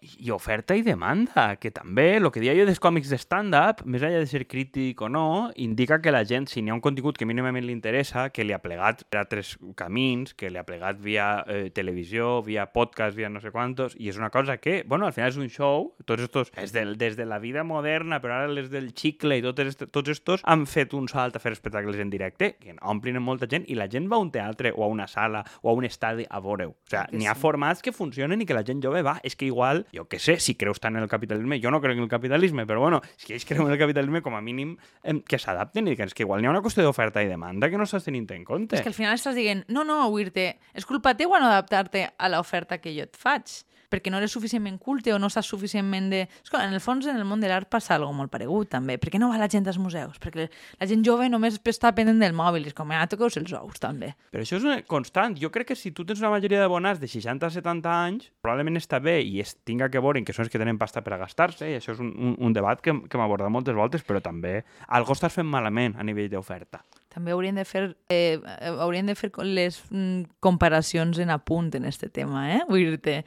I 0.01 0.31
oferta 0.31 0.75
i 0.77 0.83
demanda, 0.85 1.55
que 1.61 1.71
també, 1.73 2.17
el 2.17 2.29
que 2.33 2.41
deia 2.43 2.55
jo 2.57 2.67
dels 2.67 2.81
còmics 2.81 3.09
de 3.09 3.17
stand-up, 3.17 3.83
més 3.85 4.03
enllà 4.05 4.21
de 4.21 4.29
ser 4.29 4.43
crític 4.49 5.01
o 5.01 5.09
no, 5.09 5.51
indica 5.55 5.99
que 6.01 6.13
la 6.13 6.23
gent, 6.27 6.47
si 6.51 6.61
n'hi 6.61 6.71
ha 6.73 6.77
un 6.77 6.83
contingut 6.85 7.17
que 7.17 7.25
mínimament 7.25 7.65
li 7.65 7.73
interessa, 7.73 8.27
que 8.29 8.45
li 8.45 8.53
ha 8.53 8.61
plegat 8.61 9.03
per 9.09 9.23
altres 9.23 9.55
camins, 9.79 10.35
que 10.37 10.51
li 10.53 10.61
ha 10.61 10.65
plegat 10.67 11.01
via 11.01 11.27
eh, 11.47 11.69
televisió, 11.73 12.43
via 12.45 12.67
podcast, 12.73 13.17
via 13.17 13.31
no 13.33 13.41
sé 13.41 13.51
quantos, 13.51 13.97
i 13.97 14.11
és 14.11 14.21
una 14.21 14.29
cosa 14.29 14.57
que, 14.61 14.83
bueno, 14.87 15.07
al 15.07 15.15
final 15.17 15.33
és 15.33 15.41
un 15.41 15.49
show, 15.49 15.91
tots 16.05 16.27
estos, 16.27 16.53
des, 16.55 16.75
del, 16.75 16.95
des 17.01 17.17
de 17.17 17.25
la 17.25 17.41
vida 17.41 17.65
moderna, 17.65 18.21
però 18.21 18.37
ara 18.41 18.53
les 18.53 18.69
del 18.69 18.93
xicle 18.93 19.39
i 19.39 19.45
tots, 19.45 19.65
est, 19.65 19.87
tots 19.91 20.13
estos 20.13 20.45
han 20.45 20.67
fet 20.69 20.93
un 20.93 21.09
salt 21.09 21.35
a 21.35 21.41
fer 21.43 21.55
espectacles 21.55 21.97
en 22.03 22.13
directe, 22.13 22.53
que 22.61 22.77
omplin 22.85 23.17
molta 23.23 23.49
gent, 23.49 23.65
i 23.67 23.77
la 23.77 23.89
gent 23.89 24.07
va 24.11 24.19
a 24.19 24.23
un 24.23 24.31
teatre 24.31 24.71
o 24.75 24.85
a 24.85 24.91
una 24.91 25.07
sala 25.07 25.43
o 25.61 25.71
a 25.71 25.73
un 25.73 25.85
estadi 25.87 26.25
a 26.29 26.41
veure-ho. 26.43 26.75
O 26.75 26.91
sigui, 26.91 27.17
n'hi 27.17 27.27
ha 27.29 27.35
sí. 27.35 27.41
formats 27.41 27.83
que 27.83 27.93
funcionen 27.95 28.41
i 28.41 28.47
que 28.47 28.55
la 28.57 28.63
gent 28.67 28.83
jove 28.83 29.01
va. 29.05 29.17
És 29.25 29.35
que 29.35 29.47
igual, 29.49 29.86
jo 29.93 30.07
que 30.07 30.19
sé, 30.19 30.37
si 30.43 30.55
creus 30.55 30.81
tant 30.83 30.95
en 30.95 31.03
el 31.03 31.09
capitalisme, 31.11 31.59
jo 31.63 31.71
no 31.71 31.81
crec 31.83 31.97
en 31.97 32.03
el 32.03 32.11
capitalisme, 32.11 32.65
però 32.69 32.81
bueno, 32.83 33.01
si 33.15 33.33
ells 33.33 33.45
creuen 33.45 33.67
en 33.67 33.75
el 33.75 33.81
capitalisme, 33.81 34.21
com 34.25 34.35
a 34.37 34.41
mínim 34.41 34.75
em, 35.03 35.21
que 35.21 35.39
s'adapten 35.39 35.87
i 35.87 35.95
que 35.97 36.07
és 36.07 36.15
que 36.17 36.25
igual 36.25 36.41
n'hi 36.41 36.49
ha 36.49 36.55
una 36.55 36.63
qüestió 36.65 36.85
d'oferta 36.85 37.23
i 37.23 37.31
demanda 37.31 37.71
que 37.71 37.79
no 37.79 37.87
estàs 37.87 38.07
tenint 38.07 38.29
en 38.35 38.45
compte. 38.47 38.77
És 38.77 38.85
que 38.85 38.93
al 38.93 38.97
final 38.97 39.15
estàs 39.17 39.37
dient, 39.37 39.63
no, 39.71 39.85
no, 39.87 40.03
Wirte, 40.13 40.53
és 40.73 40.85
culpa 40.85 41.15
teua 41.17 41.41
no 41.41 41.51
adaptar-te 41.51 42.07
a 42.17 42.29
l'oferta 42.33 42.81
que 42.81 42.93
jo 42.95 43.07
et 43.07 43.17
faig. 43.17 43.61
Perquè 43.89 44.11
no 44.11 44.19
eres 44.21 44.33
suficientment 44.35 44.77
culte 44.83 45.13
o 45.13 45.19
no 45.19 45.29
saps 45.31 45.49
suficientment 45.53 46.09
de... 46.11 46.21
Escolta, 46.43 46.65
en 46.67 46.75
el 46.75 46.83
fons, 46.83 47.07
en 47.07 47.17
el 47.17 47.25
món 47.27 47.41
de 47.43 47.49
l'art 47.51 47.69
passa 47.71 47.95
alguna 47.95 48.23
molt 48.23 48.33
paregut, 48.33 48.69
també. 48.71 48.97
Per 49.01 49.11
què 49.13 49.21
no 49.21 49.31
va 49.31 49.39
la 49.39 49.49
gent 49.51 49.67
als 49.67 49.79
museus? 49.81 50.19
Perquè 50.23 50.47
la 50.47 50.89
gent 50.89 51.05
jove 51.05 51.29
només 51.31 51.59
està 51.63 51.93
pendent 51.95 52.19
del 52.23 52.35
mòbil. 52.37 52.67
És 52.67 52.75
com, 52.77 52.91
ah, 52.91 53.05
toqueu 53.09 53.29
els 53.29 53.53
ous, 53.57 53.79
també. 53.79 54.13
Però 54.33 54.43
això 54.43 54.59
és 54.59 54.67
una 54.67 54.81
constant. 54.87 55.37
Jo 55.39 55.51
crec 55.53 55.71
que 55.71 55.79
si 55.79 55.93
tu 55.95 56.05
tens 56.07 56.21
una 56.23 56.33
majoria 56.35 56.61
de 56.61 56.69
bonats 56.71 56.99
de 56.99 57.07
60 57.11 57.47
a 57.47 57.53
70 57.53 57.95
anys, 57.95 58.29
probablement 58.43 58.79
està 58.79 58.99
bé 59.03 59.19
i 59.23 59.39
es 59.43 59.55
tinga 59.67 59.89
que 59.93 60.01
veure 60.03 60.23
que 60.25 60.35
són 60.35 60.47
els 60.47 60.53
que 60.53 60.59
tenen 60.61 60.79
pasta 60.81 61.03
per 61.05 61.15
a 61.15 61.21
gastar-se, 61.21 61.69
i 61.69 61.77
això 61.77 61.93
és 61.93 62.03
un, 62.03 62.13
un, 62.15 62.37
un 62.47 62.55
debat 62.55 62.81
que, 62.81 62.95
que 63.07 63.19
m'ha 63.19 63.27
abordat 63.27 63.53
moltes 63.53 63.75
voltes, 63.77 64.05
però 64.07 64.21
també 64.23 64.61
algo 64.87 65.15
estàs 65.15 65.35
fent 65.35 65.47
malament 65.47 65.97
a 65.97 66.05
nivell 66.07 66.29
d'oferta. 66.31 66.81
També 67.13 67.33
haurien 67.33 67.57
de 67.57 67.65
fer, 67.65 67.83
eh, 68.13 68.37
haurien 68.77 69.07
de 69.09 69.15
fer 69.17 69.31
les 69.45 69.79
mm, 69.89 70.39
comparacions 70.43 71.17
en 71.23 71.31
apunt 71.33 71.71
en 71.77 71.85
este 71.89 72.09
tema, 72.13 72.47
eh? 72.53 72.59
Vull 72.69 72.91
dir-te, 72.91 73.23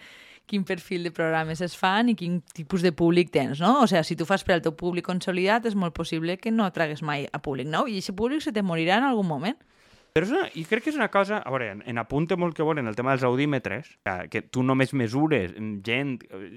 quin 0.50 0.66
perfil 0.66 1.07
de 1.07 1.12
programes 1.14 1.62
es 1.62 1.76
fan 1.78 2.11
i 2.11 2.16
quin 2.19 2.40
tipus 2.57 2.83
de 2.83 2.90
públic 2.97 3.30
tens, 3.30 3.62
no? 3.62 3.76
O 3.85 3.88
sigui, 3.90 4.02
si 4.09 4.16
tu 4.19 4.26
fas 4.26 4.42
per 4.47 4.57
al 4.57 4.64
teu 4.64 4.75
públic 4.75 5.07
consolidat, 5.07 5.69
és 5.71 5.78
molt 5.78 5.95
possible 5.95 6.37
que 6.42 6.50
no 6.50 6.66
tragues 6.75 7.04
mai 7.07 7.28
a 7.30 7.38
públic 7.42 7.71
nou 7.71 7.87
i 7.87 8.00
aquest 8.00 8.16
públic 8.19 8.42
se 8.42 8.52
te 8.57 8.64
morirà 8.66 8.99
en 8.99 9.07
algun 9.12 9.30
moment. 9.30 9.59
Però 10.12 10.26
és 10.26 10.33
una, 10.35 10.47
i 10.59 10.64
crec 10.67 10.85
que 10.85 10.93
és 10.93 10.99
una 10.99 11.09
cosa... 11.12 11.38
A 11.38 11.52
veure, 11.55 11.71
en, 11.76 11.83
en 11.87 12.00
apunte 12.02 12.37
molt 12.40 12.57
que 12.57 12.67
volen 12.67 12.90
el 12.90 12.97
tema 12.99 13.14
dels 13.14 13.25
audímetres, 13.26 13.93
que, 14.07 14.14
que 14.33 14.43
tu 14.43 14.64
només 14.67 14.95
mesures 14.97 15.55
gent 15.87 16.17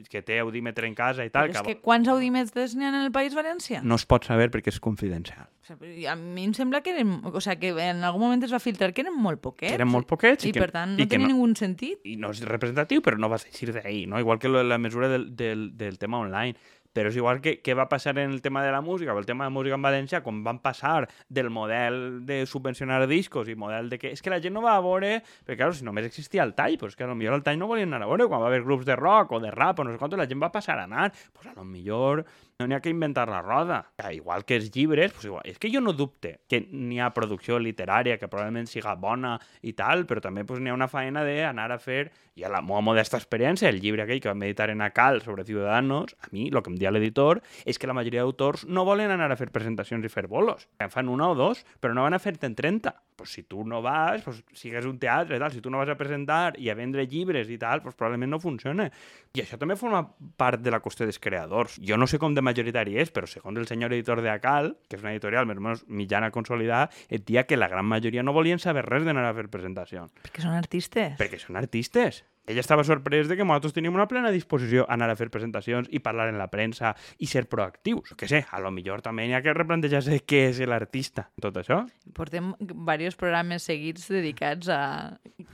que 0.09 0.23
té 0.25 0.39
audímetre 0.41 0.89
en 0.89 0.95
casa 0.97 1.25
i 1.27 1.31
tal... 1.33 1.51
Però 1.51 1.61
és 1.61 1.67
que, 1.67 1.77
que 1.77 1.85
quants 1.85 2.09
audímetres 2.09 2.75
n'hi 2.77 2.87
ha 2.87 2.91
en 2.93 2.99
el 3.03 3.11
País 3.15 3.37
Valencià? 3.37 3.83
No 3.85 3.99
es 4.01 4.07
pot 4.09 4.25
saber 4.29 4.49
perquè 4.53 4.73
és 4.73 4.81
confidencial. 4.83 5.47
O 5.63 5.69
sigui, 5.69 6.07
a 6.09 6.17
mi 6.19 6.47
em 6.49 6.53
sembla 6.57 6.81
que 6.83 6.95
eren... 6.95 7.19
O 7.29 7.39
sigui, 7.39 7.59
que 7.61 7.89
en 7.89 8.03
algun 8.03 8.25
moment 8.25 8.43
es 8.43 8.53
va 8.53 8.61
filtrar 8.63 8.91
que 8.93 9.05
eren 9.05 9.15
molt 9.15 9.43
poquets. 9.43 9.69
Que 9.69 9.77
eren 9.79 9.91
molt 9.91 10.09
poquets. 10.09 10.43
I, 10.43 10.51
i 10.51 10.55
que, 10.55 10.63
per 10.65 10.73
tant, 10.73 10.97
no 10.97 11.07
tenia 11.07 11.29
no, 11.29 11.33
ningú 11.35 11.49
sentit. 11.59 12.01
I 12.09 12.17
no 12.19 12.33
és 12.33 12.43
representatiu, 12.49 13.05
però 13.05 13.21
no 13.21 13.29
vas 13.31 13.45
eixir 13.47 13.71
d'ahir, 13.75 14.07
no? 14.09 14.19
Igual 14.19 14.41
que 14.41 14.51
la 14.51 14.81
mesura 14.81 15.11
del, 15.11 15.29
del, 15.37 15.69
del 15.77 15.99
tema 16.01 16.19
online 16.19 16.57
però 16.93 17.09
és 17.09 17.17
igual 17.17 17.41
que, 17.41 17.57
que 17.65 17.73
va 17.73 17.87
passar 17.89 18.17
en 18.19 18.31
el 18.31 18.41
tema 18.41 18.63
de 18.63 18.71
la 18.71 18.81
música, 18.81 19.11
el 19.17 19.25
tema 19.25 19.49
de 19.49 19.53
música 19.53 19.75
en 19.75 19.83
València, 19.83 20.21
quan 20.23 20.43
van 20.45 20.61
passar 20.63 21.09
del 21.27 21.49
model 21.49 22.25
de 22.27 22.45
subvencionar 22.45 23.07
discos 23.09 23.49
i 23.49 23.57
model 23.57 23.89
de 23.89 23.99
que... 23.99 24.13
És 24.13 24.21
que 24.21 24.31
la 24.33 24.39
gent 24.43 24.53
no 24.53 24.63
va 24.63 24.77
a 24.77 24.85
veure... 24.85 25.17
Perquè, 25.43 25.59
clar, 25.59 25.73
si 25.75 25.85
només 25.85 26.07
existia 26.07 26.45
el 26.45 26.53
tall, 26.57 26.77
doncs 26.79 26.95
que 26.95 27.09
potser 27.09 27.33
el 27.33 27.43
tall 27.43 27.59
no 27.59 27.67
volien 27.67 27.91
anar 27.91 28.05
a 28.05 28.11
veure. 28.11 28.29
Quan 28.29 28.43
va 28.43 28.49
haver 28.51 28.63
grups 28.63 28.85
de 28.85 28.95
rock 28.99 29.33
o 29.33 29.41
de 29.43 29.51
rap 29.51 29.81
o 29.81 29.87
no 29.87 29.93
sé 29.93 30.01
quant, 30.01 30.15
la 30.19 30.29
gent 30.29 30.41
va 30.41 30.53
passar 30.53 30.77
a 30.79 30.87
anar. 30.87 31.09
Doncs 31.11 31.31
pues 31.33 31.49
a 31.49 31.57
lo 31.57 31.65
millor 31.65 32.23
no 32.59 32.67
n'hi 32.67 32.75
ha 32.77 32.81
que 32.81 32.91
inventar 32.93 33.27
la 33.29 33.41
roda. 33.41 33.79
Igual 34.13 34.45
que 34.45 34.55
els 34.55 34.69
llibres, 34.71 35.11
pues 35.11 35.25
igual. 35.25 35.43
és 35.45 35.57
que 35.59 35.71
jo 35.73 35.81
no 35.81 35.93
dubte 35.93 36.39
que 36.47 36.61
n'hi 36.61 36.99
ha 37.01 37.09
producció 37.13 37.57
literària 37.59 38.17
que 38.19 38.29
probablement 38.29 38.69
siga 38.69 38.95
bona 38.95 39.35
i 39.61 39.73
tal, 39.73 40.05
però 40.07 40.21
també 40.21 40.45
pues, 40.45 40.61
n'hi 40.61 40.71
ha 40.71 40.77
una 40.77 40.87
feina 40.87 41.23
d'anar 41.25 41.71
a 41.73 41.79
fer, 41.81 42.11
i 42.35 42.45
a 42.45 42.49
la 42.49 42.61
meva 42.65 42.81
modesta 42.81 43.17
experiència, 43.17 43.69
el 43.69 43.81
llibre 43.81 44.05
aquell 44.05 44.21
que 44.21 44.31
vam 44.31 44.45
editar 44.45 44.69
en 44.73 44.81
Acal 44.81 45.21
sobre 45.21 45.45
Ciudadanos, 45.45 46.15
a 46.21 46.29
mi, 46.31 46.47
el 46.49 46.61
que 46.61 46.71
em 46.71 46.79
dia 46.83 46.91
l'editor, 46.91 47.41
és 47.65 47.79
que 47.79 47.87
la 47.87 47.95
majoria 47.95 48.25
d'autors 48.27 48.67
no 48.67 48.83
volen 48.87 49.11
anar 49.13 49.31
a 49.31 49.39
fer 49.39 49.49
presentacions 49.55 50.03
i 50.03 50.11
fer 50.11 50.27
bolos. 50.27 50.67
En 50.83 50.91
fan 50.91 51.09
una 51.09 51.29
o 51.31 51.37
dos, 51.39 51.63
però 51.79 51.95
no 51.95 52.03
van 52.05 52.17
a 52.17 52.21
fer-te'n 52.21 52.55
30. 52.59 52.93
Pues 53.15 53.31
si 53.35 53.43
tu 53.45 53.63
no 53.63 53.81
vas, 53.85 54.23
pues, 54.25 54.41
sigues 54.57 54.87
un 54.89 54.97
teatre 54.99 55.37
i 55.37 55.41
tal, 55.41 55.51
si 55.53 55.61
tu 55.61 55.71
no 55.71 55.79
vas 55.79 55.91
a 55.93 55.97
presentar 55.97 56.57
i 56.59 56.69
a 56.69 56.75
vendre 56.75 57.05
llibres 57.07 57.49
i 57.53 57.59
tal, 57.61 57.83
pues 57.85 57.95
probablement 57.95 58.33
no 58.33 58.41
funciona. 58.41 58.89
I 59.33 59.43
això 59.45 59.59
també 59.61 59.77
forma 59.79 60.01
part 60.37 60.61
de 60.65 60.73
la 60.73 60.81
qüestió 60.83 61.07
dels 61.07 61.21
creadors. 61.21 61.77
Jo 61.85 61.97
no 61.97 62.09
sé 62.09 62.19
com 62.19 62.35
de 62.35 62.43
majoritari 62.43 62.97
és, 62.99 63.13
però 63.13 63.29
segons 63.29 63.61
el 63.61 63.69
senyor 63.69 63.93
editor 63.93 64.21
de 64.25 64.33
Acal, 64.33 64.73
que 64.89 64.97
és 64.97 65.05
una 65.05 65.13
editorial 65.13 65.47
més 65.47 65.61
o 65.61 65.65
menys 65.69 65.87
mitjana 65.87 66.33
consolidada, 66.33 66.89
et 67.07 67.25
dia 67.29 67.45
que 67.47 67.57
la 67.57 67.69
gran 67.71 67.87
majoria 67.87 68.25
no 68.25 68.35
volien 68.35 68.59
saber 68.59 68.87
res 68.89 69.05
d'anar 69.05 69.29
a 69.29 69.37
fer 69.37 69.47
presentacions. 69.53 70.11
Perquè 70.25 70.43
són 70.43 70.57
artistes. 70.57 71.17
Perquè 71.21 71.39
són 71.41 71.61
artistes 71.61 72.23
ell 72.47 72.59
estava 72.59 72.83
sorprès 72.83 73.29
de 73.29 73.37
que 73.39 73.45
nosaltres 73.45 73.75
teníem 73.75 73.95
una 73.95 74.07
plena 74.11 74.31
disposició 74.33 74.83
a 74.83 74.97
anar 74.97 75.09
a 75.13 75.17
fer 75.19 75.29
presentacions 75.31 75.87
i 75.91 76.01
parlar 76.03 76.27
en 76.31 76.39
la 76.41 76.49
premsa 76.51 76.93
i 77.23 77.29
ser 77.31 77.45
proactius. 77.51 78.13
Que 78.19 78.27
sé, 78.27 78.43
a 78.51 78.59
lo 78.63 78.71
millor 78.75 79.03
també 79.05 79.27
hi 79.27 79.35
ha 79.35 79.41
que 79.45 79.55
replantejar-se 79.55 80.19
què 80.27 80.43
és 80.49 80.59
l'artista, 80.67 81.29
tot 81.41 81.57
això. 81.61 81.83
Portem 82.17 82.51
diversos 82.59 83.15
programes 83.19 83.67
seguits 83.69 84.09
dedicats 84.11 84.67
a 84.73 84.81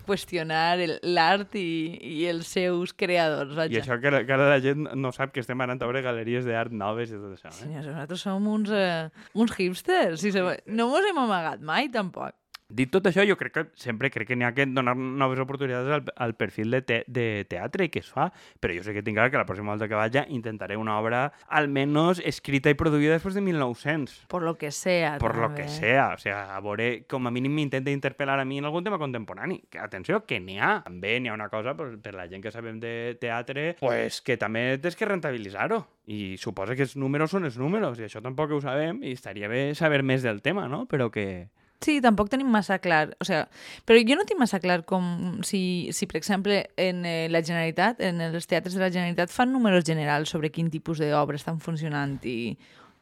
qüestionar 0.10 0.80
l'art 1.06 1.56
i, 1.60 1.70
i 2.02 2.26
els 2.32 2.50
seus 2.58 2.96
creadors. 2.98 3.54
Vaja. 3.58 3.74
I 3.74 3.82
això 3.84 4.00
que, 4.02 4.14
que 4.26 4.36
ara 4.36 4.50
la 4.50 4.60
gent 4.64 4.90
no 4.98 5.14
sap 5.16 5.34
que 5.36 5.44
estem 5.44 5.62
anant 5.62 5.82
a 5.82 5.90
veure 5.90 6.04
galeries 6.06 6.48
d'art 6.48 6.74
noves 6.74 7.14
i 7.14 7.20
tot 7.20 7.38
això. 7.38 7.54
Eh? 7.54 7.58
Senyors, 7.62 7.90
nosaltres 7.92 8.26
som 8.26 8.50
uns, 8.50 8.74
uh, 8.74 9.30
uns 9.38 9.54
hipsters. 9.58 10.26
Si 10.26 10.34
no 10.34 10.90
mos 10.90 11.06
hem 11.06 11.22
amagat 11.22 11.62
mai, 11.66 11.92
tampoc. 11.94 12.39
Dit 12.70 12.92
tot 12.94 13.08
això, 13.10 13.24
jo 13.26 13.34
crec 13.34 13.54
que 13.56 13.64
sempre 13.82 14.12
crec 14.14 14.28
que 14.30 14.36
n'hi 14.38 14.46
ha 14.46 14.52
que 14.54 14.68
donar 14.70 14.94
noves 14.96 15.40
oportunitats 15.42 15.90
al, 15.96 16.04
al 16.22 16.36
perfil 16.38 16.70
de, 16.76 16.82
te, 16.86 17.00
de 17.08 17.46
teatre 17.50 17.88
que 17.90 18.04
es 18.04 18.10
fa, 18.14 18.28
però 18.62 18.76
jo 18.78 18.84
sé 18.86 18.94
que 18.94 19.02
tinc 19.02 19.18
clar 19.18 19.32
que 19.34 19.40
la 19.42 19.46
pròxima 19.50 19.74
volta 19.74 19.88
que 19.90 19.98
vaja 19.98 20.28
intentaré 20.30 20.78
una 20.78 21.00
obra 21.02 21.24
almenys 21.50 22.22
escrita 22.30 22.70
i 22.70 22.78
produïda 22.78 23.16
després 23.18 23.34
de 23.34 23.42
1900. 23.42 24.20
Por 24.30 24.46
lo 24.46 24.54
que 24.62 24.70
sea. 24.70 25.18
Por 25.18 25.34
també. 25.34 25.48
lo 25.48 25.56
que 25.56 25.68
sea. 25.68 26.12
O 26.14 26.22
sea, 26.22 26.44
a 26.56 26.62
veure, 26.62 27.08
com 27.10 27.26
a 27.26 27.34
mínim 27.34 27.58
m'intenta 27.58 27.90
interpel·lar 27.90 28.38
a 28.38 28.46
mi 28.46 28.62
en 28.62 28.70
algun 28.70 28.86
tema 28.86 29.02
contemporani. 29.02 29.64
Que, 29.70 29.82
atenció, 29.82 30.22
que 30.30 30.38
n'hi 30.40 30.60
ha. 30.62 30.76
També 30.86 31.18
n'hi 31.18 31.34
ha 31.34 31.38
una 31.38 31.50
cosa, 31.50 31.74
per, 31.74 31.90
per 32.04 32.14
la 32.14 32.30
gent 32.30 32.46
que 32.46 32.54
sabem 32.54 32.78
de 32.80 33.18
teatre, 33.22 33.72
pues 33.82 34.22
que 34.22 34.38
també 34.38 34.78
tens 34.78 34.98
que 35.00 35.10
rentabilitzar-ho. 35.10 35.82
I 36.10 36.38
suposa 36.42 36.78
que 36.78 36.86
els 36.86 36.96
números 36.98 37.34
són 37.34 37.50
els 37.50 37.58
números, 37.58 37.98
i 37.98 38.06
això 38.06 38.22
tampoc 38.22 38.54
ho 38.54 38.62
sabem, 38.62 39.02
i 39.02 39.18
estaria 39.18 39.50
bé 39.50 39.72
saber 39.78 40.04
més 40.06 40.22
del 40.26 40.44
tema, 40.46 40.68
no? 40.70 40.86
Però 40.90 41.10
que, 41.14 41.50
Sí, 41.80 42.02
tampoc 42.04 42.28
tenim 42.28 42.50
massa 42.52 42.76
clar. 42.84 43.14
O 43.24 43.26
sea, 43.28 43.46
però 43.88 44.02
jo 44.04 44.18
no 44.20 44.26
tinc 44.28 44.40
massa 44.42 44.60
clar 44.60 44.82
com 44.88 45.40
si, 45.48 45.62
si 45.96 46.08
per 46.12 46.18
exemple, 46.20 46.58
en 46.76 47.06
eh, 47.08 47.30
la 47.32 47.40
Generalitat, 47.40 48.02
en 48.04 48.20
els 48.26 48.50
teatres 48.52 48.76
de 48.76 48.84
la 48.84 48.92
Generalitat, 48.92 49.32
fan 49.32 49.54
números 49.56 49.86
generals 49.88 50.34
sobre 50.36 50.52
quin 50.52 50.68
tipus 50.74 51.00
d'obres 51.00 51.40
estan 51.40 51.62
funcionant 51.64 52.18
i, 52.28 52.58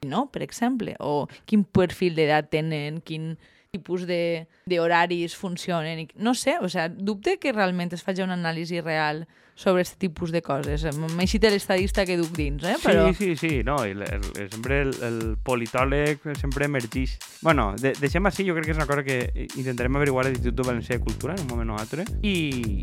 no, 0.05 0.27
per 0.29 0.43
exemple, 0.45 0.93
o 1.01 1.25
quin 1.49 1.65
perfil 1.65 2.13
d'edat 2.17 2.51
tenen, 2.53 3.01
quin 3.01 3.33
tipus 3.73 4.05
d'horaris 4.05 5.33
funcionen. 5.35 6.05
I, 6.05 6.07
no 6.21 6.35
sé, 6.37 6.59
o 6.61 6.69
sea, 6.69 6.87
dubte 6.89 7.39
que 7.41 7.55
realment 7.57 7.97
es 7.97 8.05
faci 8.05 8.21
una 8.21 8.37
anàlisi 8.37 8.81
real 8.85 9.25
sobre 9.57 9.81
aquest 9.81 9.97
tipus 9.97 10.31
de 10.31 10.43
coses. 10.45 10.85
M'he 10.95 11.25
així 11.25 11.39
l'estadista 11.41 12.05
que 12.05 12.15
duc 12.19 12.29
dins, 12.37 12.63
eh? 12.63 12.75
Però... 12.83 13.07
Sí, 13.09 13.33
sí, 13.33 13.35
sí, 13.35 13.63
no, 13.65 13.79
el, 13.83 14.03
el, 14.05 14.25
el, 14.37 14.49
sempre 14.53 14.81
el, 14.85 14.93
el 15.03 15.19
politòleg 15.43 16.21
sempre 16.37 16.69
emergeix. 16.69 17.17
Bueno, 17.41 17.71
de, 17.81 17.95
deixem 17.97 18.29
així, 18.29 18.45
jo 18.47 18.53
crec 18.55 18.69
que 18.69 18.75
és 18.75 18.79
una 18.79 18.87
cosa 18.89 19.03
que 19.03 19.47
intentarem 19.57 19.97
averiguar 19.97 20.27
a 20.27 20.29
l'Institut 20.29 20.61
Valencià 20.69 20.99
de 20.99 21.03
Cultura 21.03 21.33
en 21.33 21.41
un 21.47 21.49
moment 21.49 21.73
o 21.73 21.79
altre, 21.81 22.05
i, 22.21 22.35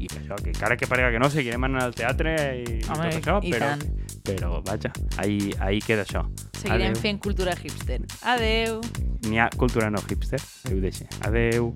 i 0.05 0.11
això, 0.19 0.35
que 0.43 0.51
encara 0.51 0.77
que 0.77 0.91
parega 0.91 1.13
que 1.15 1.23
no, 1.23 1.31
seguirem 1.31 1.71
anant 1.71 1.87
al 1.87 1.95
teatre 1.95 2.35
i, 2.65 2.81
Home, 2.91 3.07
tot 3.07 3.21
això, 3.21 3.39
i 3.47 3.55
però, 3.55 3.71
tant. 3.71 3.87
però 4.27 4.59
vaja, 4.67 4.91
ahí, 5.23 5.55
ahí 5.63 5.79
queda 5.85 6.03
això. 6.03 6.27
Seguirem 6.59 6.91
Adeu. 6.91 7.03
fent 7.07 7.23
cultura 7.23 7.55
hipster. 7.55 8.03
Adeu! 8.35 8.83
N'hi 9.29 9.39
ha 9.39 9.49
cultura 9.55 9.93
no 9.95 10.03
hipster, 10.09 10.43
que 10.67 10.75
ho 10.75 10.83
deixi. 10.83 11.07
Adeu. 11.23 11.71